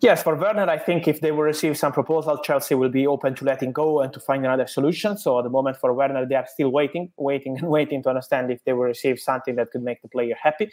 Yes, 0.03 0.23
for 0.23 0.37
Werner, 0.37 0.69
I 0.69 0.79
think 0.79 1.09
if 1.09 1.21
they 1.21 1.33
will 1.33 1.43
receive 1.43 1.77
some 1.77 1.93
proposal, 1.93 2.39
Chelsea 2.39 2.75
will 2.75 2.91
be 2.91 3.07
open 3.07 3.35
to 3.37 3.45
letting 3.45 3.73
go 3.73 4.03
and 4.03 4.13
to 4.13 4.21
find 4.21 4.45
another 4.45 4.67
solution. 4.67 5.17
So 5.17 5.39
at 5.39 5.45
the 5.45 5.51
moment 5.51 5.79
for 5.79 5.95
Werner, 5.95 6.27
they 6.27 6.35
are 6.35 6.47
still 6.47 6.71
waiting, 6.71 7.11
waiting 7.17 7.57
and 7.59 7.69
waiting 7.77 8.03
to 8.03 8.11
understand 8.11 8.51
if 8.51 8.63
they 8.65 8.75
will 8.75 8.85
receive 8.85 9.19
something 9.19 9.57
that 9.57 9.71
could 9.71 9.83
make 9.83 10.03
the 10.03 10.09
player 10.09 10.37
happy. 10.41 10.71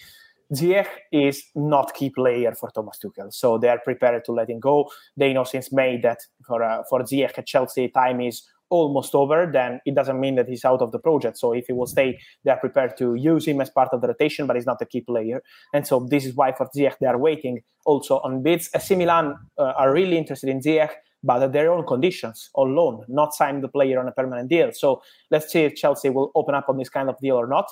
Ziyech 0.53 0.87
is 1.11 1.43
not 1.55 1.93
key 1.93 2.09
player 2.09 2.53
for 2.53 2.69
Thomas 2.69 2.99
Tuchel, 3.03 3.33
so 3.33 3.57
they 3.57 3.69
are 3.69 3.79
prepared 3.79 4.25
to 4.25 4.33
let 4.33 4.49
him 4.49 4.59
go. 4.59 4.91
They 5.15 5.33
know 5.33 5.45
since 5.45 5.71
May 5.71 5.97
that 6.01 6.19
for 6.45 6.61
uh, 6.61 6.83
for 6.89 7.01
Ziyech 7.01 7.37
at 7.37 7.47
Chelsea, 7.47 7.87
time 7.87 8.19
is 8.21 8.43
almost 8.73 9.13
over, 9.13 9.49
then 9.53 9.79
it 9.85 9.93
doesn't 9.93 10.19
mean 10.19 10.35
that 10.35 10.49
he's 10.49 10.65
out 10.65 10.81
of 10.81 10.91
the 10.91 10.97
project. 10.97 11.37
So 11.37 11.53
if 11.53 11.67
he 11.67 11.73
will 11.73 11.85
stay, 11.85 12.19
they 12.43 12.51
are 12.51 12.59
prepared 12.59 12.97
to 12.97 13.13
use 13.13 13.45
him 13.45 13.61
as 13.61 13.69
part 13.69 13.89
of 13.93 14.01
the 14.01 14.07
rotation, 14.07 14.47
but 14.47 14.55
he's 14.55 14.65
not 14.65 14.81
a 14.81 14.85
key 14.85 15.01
player. 15.01 15.43
And 15.75 15.85
so 15.85 16.07
this 16.09 16.25
is 16.25 16.33
why 16.33 16.53
for 16.53 16.67
Ziyech 16.75 16.97
they 16.99 17.05
are 17.05 17.19
waiting 17.19 17.61
also 17.85 18.19
on 18.23 18.41
bids. 18.41 18.69
AC 18.73 18.95
Milan 18.95 19.35
uh, 19.59 19.73
are 19.81 19.93
really 19.93 20.17
interested 20.17 20.49
in 20.49 20.59
Ziyech, 20.59 20.89
but 21.23 21.43
at 21.43 21.53
their 21.53 21.71
own 21.71 21.85
conditions, 21.85 22.49
on 22.55 22.75
loan, 22.75 23.05
not 23.07 23.35
signing 23.35 23.61
the 23.61 23.67
player 23.67 23.99
on 23.99 24.07
a 24.07 24.11
permanent 24.11 24.49
deal. 24.49 24.71
So 24.73 25.03
let's 25.29 25.51
see 25.53 25.61
if 25.61 25.75
Chelsea 25.75 26.09
will 26.09 26.31
open 26.33 26.55
up 26.55 26.67
on 26.67 26.77
this 26.77 26.89
kind 26.89 27.09
of 27.09 27.15
deal 27.19 27.35
or 27.35 27.47
not. 27.47 27.67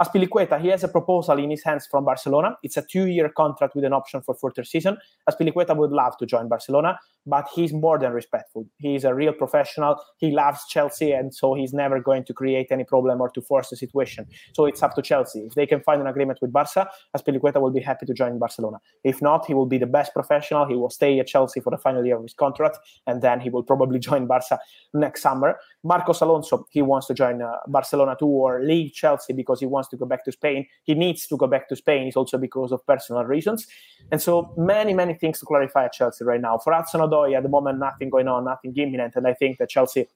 Azpilicueta, 0.00 0.60
he 0.60 0.68
has 0.68 0.82
a 0.82 0.88
proposal 0.88 1.38
in 1.38 1.50
his 1.50 1.62
hands 1.62 1.86
from 1.88 2.04
Barcelona. 2.04 2.56
It's 2.64 2.76
a 2.76 2.82
two-year 2.82 3.28
contract 3.28 3.76
with 3.76 3.84
an 3.84 3.92
option 3.92 4.22
for 4.22 4.34
further 4.34 4.64
season. 4.64 4.96
Azpilicueta 5.30 5.76
would 5.76 5.92
love 5.92 6.16
to 6.18 6.26
join 6.26 6.48
Barcelona, 6.48 6.98
but 7.26 7.46
he's 7.54 7.72
more 7.72 7.98
than 7.98 8.12
respectful. 8.12 8.66
He's 8.78 9.04
a 9.04 9.14
real 9.14 9.32
professional. 9.32 9.96
He 10.18 10.32
loves 10.32 10.66
Chelsea, 10.68 11.12
and 11.12 11.32
so 11.32 11.54
he's 11.54 11.72
never 11.72 12.00
going 12.00 12.24
to 12.24 12.34
create 12.34 12.68
any 12.72 12.82
problem 12.82 13.20
or 13.20 13.30
to 13.30 13.40
force 13.40 13.70
the 13.70 13.76
situation. 13.76 14.26
So 14.52 14.66
it's 14.66 14.82
up 14.82 14.96
to 14.96 15.02
Chelsea. 15.02 15.40
If 15.40 15.54
they 15.54 15.66
can 15.66 15.80
find 15.80 16.00
an 16.00 16.08
agreement 16.08 16.40
with 16.42 16.52
Barca, 16.52 16.88
Azpilicueta 17.16 17.60
will 17.60 17.70
be 17.70 17.80
happy 17.80 18.04
to 18.06 18.14
join 18.14 18.38
Barcelona. 18.38 18.78
If 19.04 19.22
not, 19.22 19.46
he 19.46 19.54
will 19.54 19.66
be 19.66 19.78
the 19.78 19.86
best 19.86 20.12
professional. 20.12 20.66
He 20.66 20.74
will 20.74 20.90
stay 20.90 21.20
at 21.20 21.28
Chelsea 21.28 21.60
for 21.60 21.70
the 21.70 21.78
final 21.78 22.04
year 22.04 22.16
of 22.16 22.22
his 22.22 22.34
contract, 22.34 22.78
and 23.06 23.22
then 23.22 23.38
he 23.38 23.48
will 23.48 23.62
probably 23.62 23.98
join 24.10 24.26
Barca 24.26 24.58
next 24.92 25.22
summer. 25.22 25.56
Marcos 25.84 26.20
Alonso, 26.20 26.66
he 26.70 26.82
wants 26.82 27.06
to 27.06 27.14
join 27.14 27.42
uh, 27.42 27.58
Barcelona 27.68 28.16
too 28.18 28.26
or 28.26 28.62
leave 28.62 28.92
Chelsea 28.92 29.32
because 29.32 29.60
he 29.60 29.66
wants 29.66 29.88
to 29.94 29.98
go 29.98 30.06
back 30.06 30.24
to 30.24 30.32
Spain. 30.32 30.66
He 30.84 30.94
needs 30.94 31.26
to 31.28 31.36
go 31.36 31.46
back 31.46 31.68
to 31.68 31.76
Spain. 31.76 32.06
It's 32.06 32.16
also 32.16 32.38
because 32.38 32.72
of 32.72 32.84
personal 32.86 33.24
reasons. 33.24 33.66
And 34.10 34.20
so 34.20 34.52
many, 34.56 34.94
many 34.94 35.14
things 35.14 35.40
to 35.40 35.46
clarify 35.46 35.86
at 35.86 35.92
Chelsea 35.92 36.24
right 36.24 36.40
now. 36.40 36.58
For 36.58 36.72
Hudson 36.72 37.00
Odoi, 37.00 37.36
at 37.36 37.42
the 37.42 37.48
moment, 37.48 37.78
nothing 37.78 38.10
going 38.10 38.28
on, 38.28 38.44
nothing 38.44 38.74
imminent. 38.76 39.14
And 39.16 39.26
I 39.26 39.34
think 39.34 39.58
that 39.58 39.70
Chelsea 39.70 40.06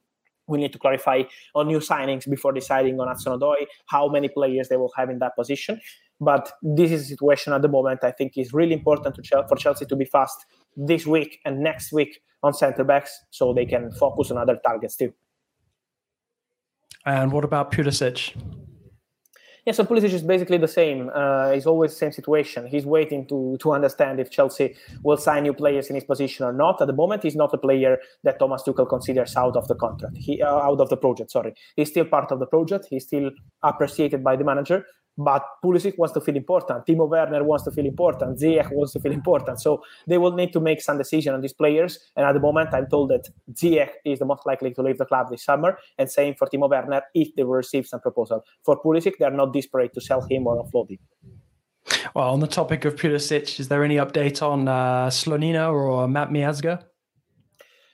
we 0.48 0.58
need 0.58 0.72
to 0.72 0.78
clarify 0.78 1.22
on 1.54 1.68
new 1.68 1.78
signings 1.78 2.28
before 2.28 2.52
deciding 2.52 2.98
on 2.98 3.06
Hudson 3.06 3.38
Odoi, 3.38 3.66
how 3.86 4.08
many 4.08 4.28
players 4.28 4.68
they 4.68 4.76
will 4.76 4.92
have 4.96 5.10
in 5.10 5.18
that 5.20 5.36
position. 5.36 5.80
But 6.20 6.50
this 6.62 6.90
is 6.90 7.02
a 7.02 7.04
situation 7.04 7.52
at 7.52 7.62
the 7.62 7.68
moment 7.68 8.00
I 8.02 8.10
think 8.10 8.36
is 8.36 8.52
really 8.52 8.72
important 8.72 9.14
to 9.14 9.44
for 9.48 9.56
Chelsea 9.56 9.84
to 9.86 9.94
be 9.94 10.04
fast 10.04 10.46
this 10.76 11.06
week 11.06 11.38
and 11.44 11.60
next 11.60 11.92
week 11.92 12.20
on 12.42 12.54
centre 12.54 12.84
backs 12.84 13.20
so 13.30 13.52
they 13.52 13.66
can 13.66 13.92
focus 13.92 14.30
on 14.30 14.38
other 14.38 14.58
targets 14.64 14.96
too. 14.96 15.12
And 17.06 17.30
what 17.30 17.44
about 17.44 17.70
Pulisic? 17.70 18.34
Yeah, 19.68 19.72
so 19.72 19.84
Pulisic 19.84 20.14
is 20.14 20.22
basically 20.22 20.56
the 20.56 20.66
same. 20.66 21.10
Uh, 21.14 21.52
he's 21.52 21.66
always 21.66 21.90
the 21.90 21.98
same 21.98 22.12
situation. 22.12 22.66
He's 22.66 22.86
waiting 22.86 23.26
to 23.26 23.58
to 23.60 23.72
understand 23.72 24.18
if 24.18 24.30
Chelsea 24.30 24.74
will 25.02 25.18
sign 25.18 25.42
new 25.42 25.52
players 25.52 25.90
in 25.90 25.94
his 25.94 26.04
position 26.04 26.46
or 26.46 26.54
not. 26.54 26.80
At 26.80 26.86
the 26.86 26.94
moment, 26.94 27.22
he's 27.22 27.36
not 27.36 27.52
a 27.52 27.58
player 27.58 27.98
that 28.24 28.38
Thomas 28.38 28.62
Tuchel 28.62 28.88
considers 28.88 29.36
out 29.36 29.56
of 29.56 29.68
the 29.68 29.74
contract. 29.74 30.16
He 30.16 30.40
uh, 30.40 30.68
out 30.68 30.80
of 30.80 30.88
the 30.88 30.96
project. 30.96 31.30
Sorry, 31.30 31.52
he's 31.76 31.90
still 31.90 32.06
part 32.06 32.32
of 32.32 32.38
the 32.38 32.46
project. 32.46 32.86
He's 32.88 33.04
still 33.04 33.30
appreciated 33.62 34.24
by 34.24 34.36
the 34.36 34.44
manager. 34.44 34.86
But 35.18 35.44
Pulisic 35.64 35.98
wants 35.98 36.14
to 36.14 36.20
feel 36.20 36.36
important. 36.36 36.86
Timo 36.86 37.08
Werner 37.08 37.42
wants 37.42 37.64
to 37.64 37.72
feel 37.72 37.84
important. 37.84 38.38
Ziyech 38.38 38.70
wants 38.70 38.92
to 38.92 39.00
feel 39.00 39.10
important. 39.10 39.60
So 39.60 39.82
they 40.06 40.16
will 40.16 40.32
need 40.32 40.52
to 40.52 40.60
make 40.60 40.80
some 40.80 40.96
decision 40.96 41.34
on 41.34 41.40
these 41.40 41.52
players. 41.52 41.98
And 42.16 42.24
at 42.24 42.32
the 42.32 42.40
moment, 42.40 42.72
I'm 42.72 42.86
told 42.86 43.10
that 43.10 43.28
Ziyech 43.52 43.90
is 44.04 44.20
the 44.20 44.24
most 44.24 44.46
likely 44.46 44.72
to 44.74 44.82
leave 44.82 44.98
the 44.98 45.06
club 45.06 45.26
this 45.28 45.42
summer. 45.42 45.76
And 45.98 46.08
same 46.08 46.34
for 46.36 46.46
Timo 46.46 46.70
Werner 46.70 47.02
if 47.14 47.34
they 47.34 47.42
will 47.42 47.56
receive 47.56 47.86
some 47.88 48.00
proposal. 48.00 48.44
For 48.64 48.80
Pulisic, 48.80 49.18
they 49.18 49.24
are 49.24 49.32
not 49.32 49.52
desperate 49.52 49.92
to 49.94 50.00
sell 50.00 50.22
him 50.22 50.46
or 50.46 50.64
offload 50.64 50.90
him. 50.90 50.98
Well, 52.14 52.30
on 52.30 52.40
the 52.40 52.46
topic 52.46 52.84
of 52.84 52.94
Pulisic, 52.94 53.58
is 53.58 53.66
there 53.66 53.82
any 53.82 53.96
update 53.96 54.40
on 54.40 54.68
uh, 54.68 55.08
Slonina 55.08 55.72
or 55.72 56.06
Matt 56.06 56.30
Miazga? 56.30 56.84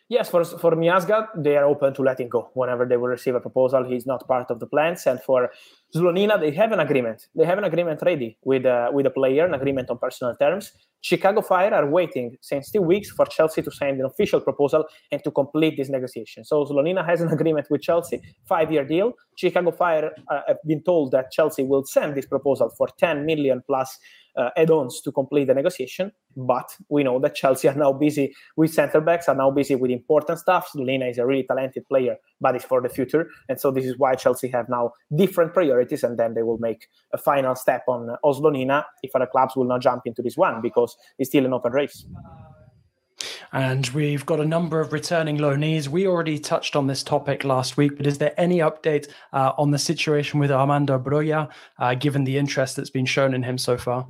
Yes, 0.09 0.29
for 0.29 0.45
for 0.45 0.73
Miazga, 0.73 1.29
they 1.35 1.57
are 1.57 1.65
open 1.65 1.95
to 1.95 2.03
letting 2.03 2.29
go 2.29 2.51
whenever 2.53 2.85
they 2.85 2.99
will 2.99 3.09
receive 3.09 3.35
a 3.35 3.41
proposal. 3.41 3.85
He's 3.85 4.05
not 4.05 4.29
part 4.29 4.51
of 4.51 4.61
the 4.61 4.67
plans, 4.67 5.07
and 5.07 5.19
for 5.23 5.51
Slonina, 5.95 6.41
they 6.41 6.51
have 6.51 6.73
an 6.73 6.81
agreement. 6.81 7.29
They 7.37 7.45
have 7.45 7.59
an 7.59 7.65
agreement 7.65 8.01
ready 8.03 8.37
with 8.43 8.67
uh, 8.67 8.91
with 8.93 9.07
a 9.07 9.11
player, 9.11 9.45
an 9.45 9.55
agreement 9.55 9.91
on 9.91 9.99
personal 9.99 10.35
terms. 10.35 10.73
Chicago 11.03 11.43
Fire 11.43 11.73
are 11.75 11.89
waiting 11.89 12.37
since 12.41 12.71
two 12.71 12.81
weeks 12.81 13.11
for 13.11 13.27
Chelsea 13.27 13.61
to 13.63 13.71
send 13.71 14.01
an 14.01 14.07
official 14.07 14.41
proposal 14.41 14.87
and 15.13 15.23
to 15.23 15.31
complete 15.31 15.77
this 15.77 15.91
negotiation. 15.91 16.45
So 16.45 16.65
Slonina 16.65 17.07
has 17.07 17.21
an 17.21 17.29
agreement 17.39 17.67
with 17.71 17.83
Chelsea, 17.83 18.23
five-year 18.49 18.87
deal. 18.87 19.13
Chicago 19.37 19.71
Fire 19.71 20.11
uh, 20.31 20.41
have 20.49 20.57
been 20.67 20.83
told 20.83 21.13
that 21.13 21.31
Chelsea 21.31 21.63
will 21.63 21.85
send 21.85 22.15
this 22.17 22.27
proposal 22.27 22.71
for 22.77 22.89
10 22.99 23.27
million 23.27 23.63
plus 23.67 23.99
uh, 24.37 24.51
add-ons 24.57 25.01
to 25.03 25.13
complete 25.13 25.47
the 25.47 25.55
negotiation. 25.55 26.11
But 26.37 26.77
we 26.89 27.05
know 27.05 27.21
that 27.21 27.35
Chelsea 27.35 27.69
are 27.73 27.75
now 27.75 27.93
busy 27.93 28.35
with 28.57 28.73
centre 28.73 29.01
backs, 29.01 29.29
are 29.29 29.35
now 29.35 29.51
busy 29.51 29.75
with 29.75 29.91
important 29.91 30.39
stuff. 30.39 30.71
Lina 30.75 31.07
is 31.07 31.19
a 31.19 31.27
really 31.27 31.45
talented 31.45 31.87
player, 31.89 32.17
but 32.41 32.57
it's 32.57 32.65
for 32.65 32.81
the 32.81 32.89
future, 32.89 33.29
and 33.49 33.61
so 33.61 33.71
this 33.71 33.85
is 33.85 33.99
why 33.99 34.15
Chelsea 34.15 34.49
have 34.49 34.69
now 34.69 34.93
different 35.17 35.53
priorities 35.53 35.84
and 35.93 36.19
then 36.19 36.35
they 36.35 36.43
will 36.43 36.59
make 36.59 36.89
a 37.13 37.19
final 37.19 37.55
step 37.55 37.85
on 37.89 38.17
Slonina 38.25 38.85
if 39.03 39.15
other 39.15 39.27
clubs 39.27 39.57
will 39.57 39.65
not 39.65 39.83
jump 39.83 40.03
into 40.07 40.23
this 40.23 40.37
one 40.37 40.61
because 40.61 40.97
it's 41.19 41.31
still 41.31 41.45
an 41.45 41.53
open 41.53 41.73
race. 41.73 42.05
And 43.53 43.87
we've 43.89 44.27
got 44.27 44.41
a 44.41 44.45
number 44.45 44.81
of 44.81 44.93
returning 44.93 45.39
loanees. 45.39 45.87
We 45.87 46.07
already 46.07 46.39
touched 46.39 46.75
on 46.75 46.89
this 46.89 47.05
topic 47.05 47.45
last 47.45 47.77
week, 47.77 47.97
but 47.97 48.07
is 48.07 48.19
there 48.19 48.35
any 48.37 48.59
update 48.59 49.09
uh, 49.33 49.53
on 49.57 49.71
the 49.71 49.79
situation 49.79 50.41
with 50.41 50.51
Armando 50.51 50.99
Broja, 50.99 51.49
uh, 51.79 51.95
given 51.95 52.25
the 52.25 52.37
interest 52.37 52.75
that's 52.75 52.91
been 52.91 53.07
shown 53.07 53.33
in 53.33 53.45
him 53.45 53.57
so 53.57 53.79
far? 53.79 54.09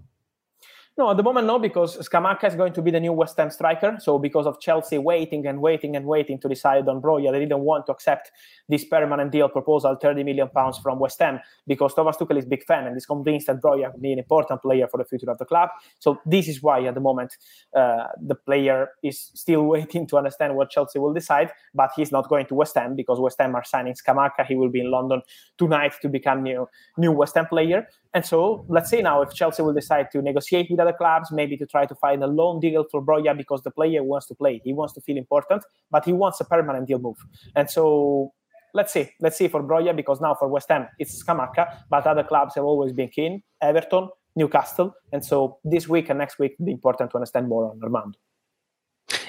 No, 0.96 1.10
at 1.10 1.16
the 1.16 1.24
moment, 1.24 1.48
no, 1.48 1.58
because 1.58 1.96
Scamacca 2.08 2.44
is 2.44 2.54
going 2.54 2.72
to 2.72 2.80
be 2.80 2.92
the 2.92 3.00
new 3.00 3.12
West 3.12 3.36
Ham 3.38 3.50
striker. 3.50 3.96
So, 3.98 4.16
because 4.16 4.46
of 4.46 4.60
Chelsea 4.60 4.96
waiting 4.96 5.44
and 5.44 5.60
waiting 5.60 5.96
and 5.96 6.06
waiting 6.06 6.38
to 6.38 6.48
decide 6.48 6.86
on 6.86 7.02
Broja, 7.02 7.32
they 7.32 7.40
didn't 7.40 7.62
want 7.62 7.86
to 7.86 7.92
accept 7.92 8.30
this 8.68 8.84
permanent 8.84 9.32
deal 9.32 9.48
proposal, 9.48 9.96
30 10.00 10.22
million 10.22 10.48
pounds 10.50 10.78
from 10.78 11.00
West 11.00 11.18
Ham, 11.18 11.40
because 11.66 11.94
Thomas 11.94 12.16
Tuchel 12.16 12.38
is 12.38 12.44
a 12.44 12.48
big 12.48 12.62
fan 12.64 12.86
and 12.86 12.96
is 12.96 13.06
convinced 13.06 13.48
that 13.48 13.60
Broja 13.60 13.92
will 13.92 14.00
be 14.00 14.12
an 14.12 14.20
important 14.20 14.62
player 14.62 14.86
for 14.86 14.98
the 14.98 15.04
future 15.04 15.28
of 15.28 15.38
the 15.38 15.44
club. 15.44 15.70
So, 15.98 16.20
this 16.24 16.46
is 16.46 16.62
why 16.62 16.84
at 16.84 16.94
the 16.94 17.00
moment 17.00 17.36
uh, 17.74 18.06
the 18.24 18.36
player 18.36 18.90
is 19.02 19.32
still 19.34 19.62
waiting 19.74 20.06
to 20.06 20.16
understand 20.16 20.54
what 20.54 20.70
Chelsea 20.70 21.00
will 21.00 21.12
decide. 21.12 21.50
But 21.74 21.90
he's 21.96 22.12
not 22.12 22.28
going 22.28 22.46
to 22.46 22.54
West 22.54 22.76
Ham 22.76 22.94
because 22.94 23.18
West 23.18 23.38
Ham 23.40 23.56
are 23.56 23.64
signing 23.64 23.94
Scamacca. 23.94 24.46
He 24.46 24.54
will 24.54 24.70
be 24.70 24.78
in 24.78 24.92
London 24.92 25.22
tonight 25.58 25.94
to 26.02 26.08
become 26.08 26.44
new 26.44 26.68
new 26.96 27.10
West 27.10 27.34
Ham 27.34 27.46
player. 27.46 27.88
And 28.14 28.24
so 28.24 28.64
let's 28.68 28.90
say 28.90 29.02
now 29.02 29.22
if 29.22 29.34
Chelsea 29.34 29.60
will 29.60 29.72
decide 29.72 30.12
to 30.12 30.22
negotiate 30.22 30.70
with 30.70 30.83
other 30.84 30.96
clubs, 30.96 31.32
maybe 31.32 31.56
to 31.56 31.66
try 31.66 31.86
to 31.86 31.94
find 31.94 32.22
a 32.22 32.26
loan 32.26 32.60
deal 32.60 32.84
for 32.90 33.00
Broja 33.02 33.36
because 33.36 33.62
the 33.62 33.70
player 33.70 34.02
wants 34.02 34.26
to 34.28 34.34
play, 34.34 34.60
he 34.64 34.72
wants 34.72 34.94
to 34.94 35.00
feel 35.00 35.16
important, 35.16 35.62
but 35.90 36.04
he 36.04 36.12
wants 36.12 36.40
a 36.40 36.44
permanent 36.44 36.86
deal 36.88 36.98
move. 36.98 37.16
And 37.56 37.70
so 37.70 38.32
let's 38.74 38.92
see, 38.92 39.10
let's 39.20 39.36
see 39.36 39.48
for 39.48 39.62
Broja 39.62 39.94
because 39.96 40.20
now 40.20 40.34
for 40.34 40.48
West 40.48 40.68
Ham 40.68 40.86
it's 40.98 41.22
Scamacca, 41.22 41.64
but 41.88 42.06
other 42.06 42.24
clubs 42.24 42.54
have 42.56 42.64
always 42.64 42.92
been 42.92 43.08
keen, 43.08 43.42
Everton, 43.62 44.08
Newcastle, 44.36 44.94
and 45.12 45.24
so 45.24 45.58
this 45.64 45.88
week 45.88 46.10
and 46.10 46.18
next 46.18 46.38
week 46.38 46.52
it'll 46.54 46.66
be 46.66 46.72
important 46.72 47.10
to 47.12 47.16
understand 47.16 47.48
more 47.48 47.70
on 47.70 47.80
Armando. 47.82 48.18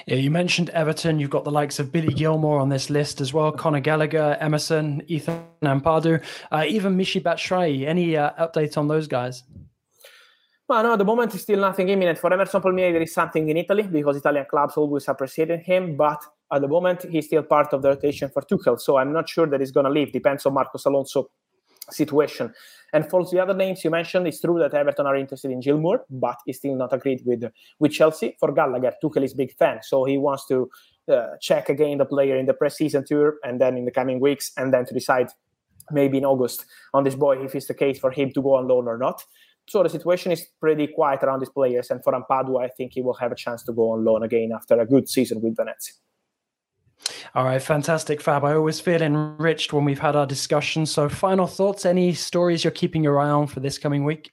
Yeah, 0.06 0.16
you 0.16 0.30
mentioned 0.30 0.70
Everton. 0.70 1.18
You've 1.18 1.30
got 1.30 1.44
the 1.44 1.50
likes 1.50 1.80
of 1.80 1.90
Billy 1.90 2.14
Gilmour 2.14 2.60
on 2.60 2.68
this 2.68 2.90
list 2.90 3.20
as 3.20 3.34
well. 3.34 3.50
Conor 3.50 3.80
Gallagher, 3.80 4.36
Emerson, 4.40 5.02
Ethan 5.08 5.42
Ampadu, 5.62 6.22
uh, 6.52 6.64
even 6.66 6.96
Michy 6.96 7.20
Batshuayi. 7.20 7.86
Any 7.86 8.16
uh, 8.16 8.30
updates 8.38 8.78
on 8.78 8.86
those 8.86 9.08
guys? 9.08 9.42
Well, 10.68 10.82
no, 10.82 10.92
at 10.94 10.98
the 10.98 11.04
moment, 11.04 11.32
it's 11.32 11.44
still 11.44 11.60
nothing 11.60 11.88
imminent. 11.90 12.18
For 12.18 12.32
Emerson 12.32 12.60
Palmieri, 12.60 12.92
there 12.92 13.02
is 13.02 13.14
something 13.14 13.48
in 13.48 13.56
Italy 13.56 13.84
because 13.84 14.16
Italian 14.16 14.46
clubs 14.50 14.76
always 14.76 15.06
appreciated 15.06 15.60
him. 15.60 15.96
But 15.96 16.20
at 16.52 16.60
the 16.60 16.66
moment, 16.66 17.06
he's 17.08 17.26
still 17.26 17.44
part 17.44 17.72
of 17.72 17.82
the 17.82 17.90
rotation 17.90 18.30
for 18.30 18.42
Tuchel. 18.42 18.80
So 18.80 18.96
I'm 18.96 19.12
not 19.12 19.28
sure 19.28 19.46
that 19.46 19.60
he's 19.60 19.70
going 19.70 19.84
to 19.84 19.90
leave. 19.90 20.12
Depends 20.12 20.44
on 20.44 20.54
Marcos 20.54 20.84
Alonso 20.84 21.30
situation. 21.90 22.52
And 22.92 23.08
for 23.08 23.24
the 23.24 23.38
other 23.38 23.54
names 23.54 23.84
you 23.84 23.90
mentioned, 23.90 24.26
it's 24.26 24.40
true 24.40 24.58
that 24.58 24.74
Everton 24.74 25.06
are 25.06 25.14
interested 25.14 25.52
in 25.52 25.60
Gilmour, 25.60 26.00
but 26.10 26.36
he's 26.46 26.58
still 26.58 26.74
not 26.74 26.92
agreed 26.92 27.22
with 27.24 27.44
with 27.78 27.92
Chelsea. 27.92 28.36
For 28.40 28.52
Gallagher, 28.52 28.94
Tuchel 29.02 29.22
is 29.22 29.34
big 29.34 29.52
fan, 29.56 29.80
so 29.82 30.04
he 30.04 30.18
wants 30.18 30.46
to 30.48 30.68
uh, 31.12 31.36
check 31.40 31.68
again 31.68 31.98
the 31.98 32.04
player 32.04 32.36
in 32.36 32.46
the 32.46 32.54
pre-season 32.54 33.04
tour 33.06 33.36
and 33.44 33.60
then 33.60 33.76
in 33.76 33.84
the 33.84 33.92
coming 33.92 34.18
weeks, 34.18 34.50
and 34.56 34.72
then 34.74 34.84
to 34.86 34.94
decide 34.94 35.28
maybe 35.92 36.18
in 36.18 36.24
August 36.24 36.64
on 36.92 37.04
this 37.04 37.14
boy 37.14 37.44
if 37.44 37.54
it's 37.54 37.66
the 37.66 37.74
case 37.74 37.98
for 38.00 38.10
him 38.10 38.32
to 38.32 38.42
go 38.42 38.54
on 38.54 38.66
loan 38.66 38.88
or 38.88 38.98
not. 38.98 39.24
So 39.68 39.82
the 39.82 39.88
situation 39.88 40.32
is 40.32 40.46
pretty 40.60 40.86
quiet 40.86 41.22
around 41.22 41.40
these 41.40 41.50
players, 41.50 41.90
and 41.90 42.02
for 42.02 42.12
Ampadu, 42.12 42.62
I 42.62 42.68
think 42.68 42.92
he 42.92 43.02
will 43.02 43.14
have 43.14 43.32
a 43.32 43.34
chance 43.34 43.64
to 43.64 43.72
go 43.72 43.90
on 43.90 44.04
loan 44.04 44.22
again 44.22 44.52
after 44.54 44.78
a 44.80 44.86
good 44.86 45.08
season 45.08 45.40
with 45.40 45.56
Venezia. 45.56 45.94
All 47.34 47.44
right, 47.44 47.60
fantastic, 47.60 48.20
Fab. 48.20 48.44
I 48.44 48.54
always 48.54 48.80
feel 48.80 49.02
enriched 49.02 49.72
when 49.72 49.84
we've 49.84 49.98
had 49.98 50.16
our 50.16 50.26
discussion. 50.26 50.86
So, 50.86 51.08
final 51.08 51.46
thoughts? 51.46 51.84
Any 51.84 52.14
stories 52.14 52.64
you're 52.64 52.70
keeping 52.70 53.04
your 53.04 53.18
eye 53.18 53.28
on 53.28 53.46
for 53.48 53.60
this 53.60 53.78
coming 53.78 54.04
week? 54.04 54.32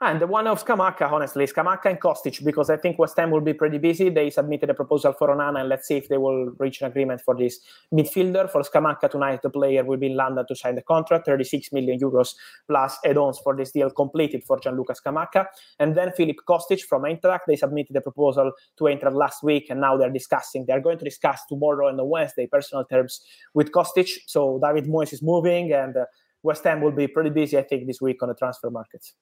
And 0.00 0.20
the 0.20 0.26
one 0.26 0.48
of 0.48 0.62
Scamacca, 0.62 1.10
honestly, 1.10 1.46
Scamacca 1.46 1.86
and 1.86 2.00
Kostic, 2.00 2.44
because 2.44 2.68
I 2.68 2.76
think 2.76 2.98
West 2.98 3.16
Ham 3.16 3.30
will 3.30 3.40
be 3.40 3.54
pretty 3.54 3.78
busy. 3.78 4.10
They 4.10 4.28
submitted 4.28 4.68
a 4.68 4.74
proposal 4.74 5.12
for 5.12 5.28
Onana, 5.28 5.60
and 5.60 5.68
let's 5.68 5.86
see 5.86 5.96
if 5.96 6.08
they 6.08 6.18
will 6.18 6.50
reach 6.58 6.80
an 6.80 6.88
agreement 6.88 7.20
for 7.20 7.36
this 7.36 7.60
midfielder. 7.92 8.50
For 8.50 8.62
Scamacca 8.62 9.08
tonight, 9.08 9.42
the 9.42 9.50
player 9.50 9.84
will 9.84 9.96
be 9.96 10.08
in 10.08 10.16
London 10.16 10.44
to 10.48 10.56
sign 10.56 10.74
the 10.74 10.82
contract, 10.82 11.26
36 11.26 11.72
million 11.72 12.00
euros 12.00 12.34
plus 12.66 12.98
add-ons 13.04 13.38
for 13.38 13.56
this 13.56 13.70
deal 13.70 13.88
completed 13.88 14.42
for 14.42 14.58
Gianluca 14.58 14.94
Scamacca. 14.94 15.46
And 15.78 15.94
then 15.94 16.10
Filip 16.10 16.38
Kostic 16.46 16.82
from 16.82 17.04
Eintracht, 17.04 17.46
they 17.46 17.56
submitted 17.56 17.94
a 17.94 18.00
proposal 18.00 18.50
to 18.78 18.84
Eintracht 18.84 19.14
last 19.14 19.44
week, 19.44 19.70
and 19.70 19.80
now 19.80 19.96
they're 19.96 20.10
discussing. 20.10 20.66
They're 20.66 20.80
going 20.80 20.98
to 20.98 21.04
discuss 21.04 21.42
tomorrow 21.48 21.86
and 21.88 22.00
on 22.00 22.08
Wednesday 22.08 22.48
personal 22.48 22.84
terms 22.84 23.20
with 23.54 23.70
Kostic. 23.70 24.10
So 24.26 24.60
David 24.60 24.86
Moyes 24.86 25.12
is 25.12 25.22
moving, 25.22 25.72
and 25.72 25.96
uh, 25.96 26.06
West 26.42 26.64
Ham 26.64 26.80
will 26.80 26.90
be 26.90 27.06
pretty 27.06 27.30
busy, 27.30 27.56
I 27.56 27.62
think, 27.62 27.86
this 27.86 28.00
week 28.00 28.22
on 28.24 28.28
the 28.28 28.34
transfer 28.34 28.70
markets. 28.70 29.14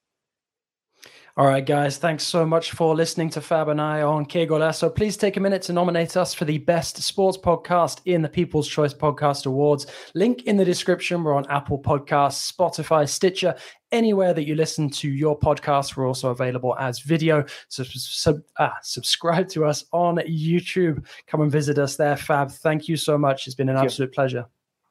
All 1.35 1.47
right, 1.47 1.65
guys, 1.65 1.97
thanks 1.97 2.25
so 2.25 2.45
much 2.45 2.73
for 2.73 2.95
listening 2.95 3.31
to 3.31 3.41
Fab 3.41 3.69
and 3.69 3.81
I 3.81 4.03
on 4.03 4.27
Que 4.27 4.47
Golazo. 4.47 4.95
Please 4.95 5.17
take 5.17 5.39
a 5.39 5.41
minute 5.41 5.63
to 5.63 5.73
nominate 5.73 6.15
us 6.15 6.35
for 6.35 6.45
the 6.45 6.59
best 6.59 7.03
sports 7.03 7.39
podcast 7.39 8.03
in 8.05 8.21
the 8.21 8.29
People's 8.29 8.69
Choice 8.69 8.93
Podcast 8.93 9.47
Awards. 9.47 9.87
Link 10.15 10.43
in 10.43 10.59
the 10.59 10.65
description. 10.65 11.25
We're 11.25 11.33
on 11.33 11.47
Apple 11.49 11.79
Podcasts, 11.79 12.53
Spotify, 12.53 13.09
Stitcher, 13.09 13.55
anywhere 13.93 14.35
that 14.35 14.45
you 14.45 14.55
listen 14.55 14.91
to 14.91 15.09
your 15.09 15.39
podcast. 15.39 15.97
We're 15.97 16.07
also 16.07 16.29
available 16.29 16.77
as 16.79 17.01
video. 17.01 17.47
So 17.69 17.83
sub, 17.83 18.43
ah, 18.59 18.77
subscribe 18.83 19.49
to 19.51 19.65
us 19.65 19.87
on 19.91 20.17
YouTube. 20.17 21.07
Come 21.29 21.41
and 21.41 21.51
visit 21.51 21.79
us 21.79 21.97
there, 21.97 22.19
Fab. 22.19 22.51
Thank 22.51 22.89
you 22.89 22.99
so 22.99 23.17
much. 23.17 23.47
It's 23.47 23.57
been 23.57 23.71
an 23.71 23.77
Thank 23.77 23.87
absolute 23.87 24.09
you. 24.11 24.15
pleasure. 24.15 24.47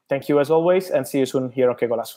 Thank 0.08 0.28
you 0.28 0.40
as 0.40 0.50
always, 0.50 0.90
and 0.90 1.06
see 1.06 1.20
you 1.20 1.26
soon 1.26 1.52
here 1.52 1.70
on 1.70 1.76
Que 1.76 1.86
Golazo. 1.86 2.16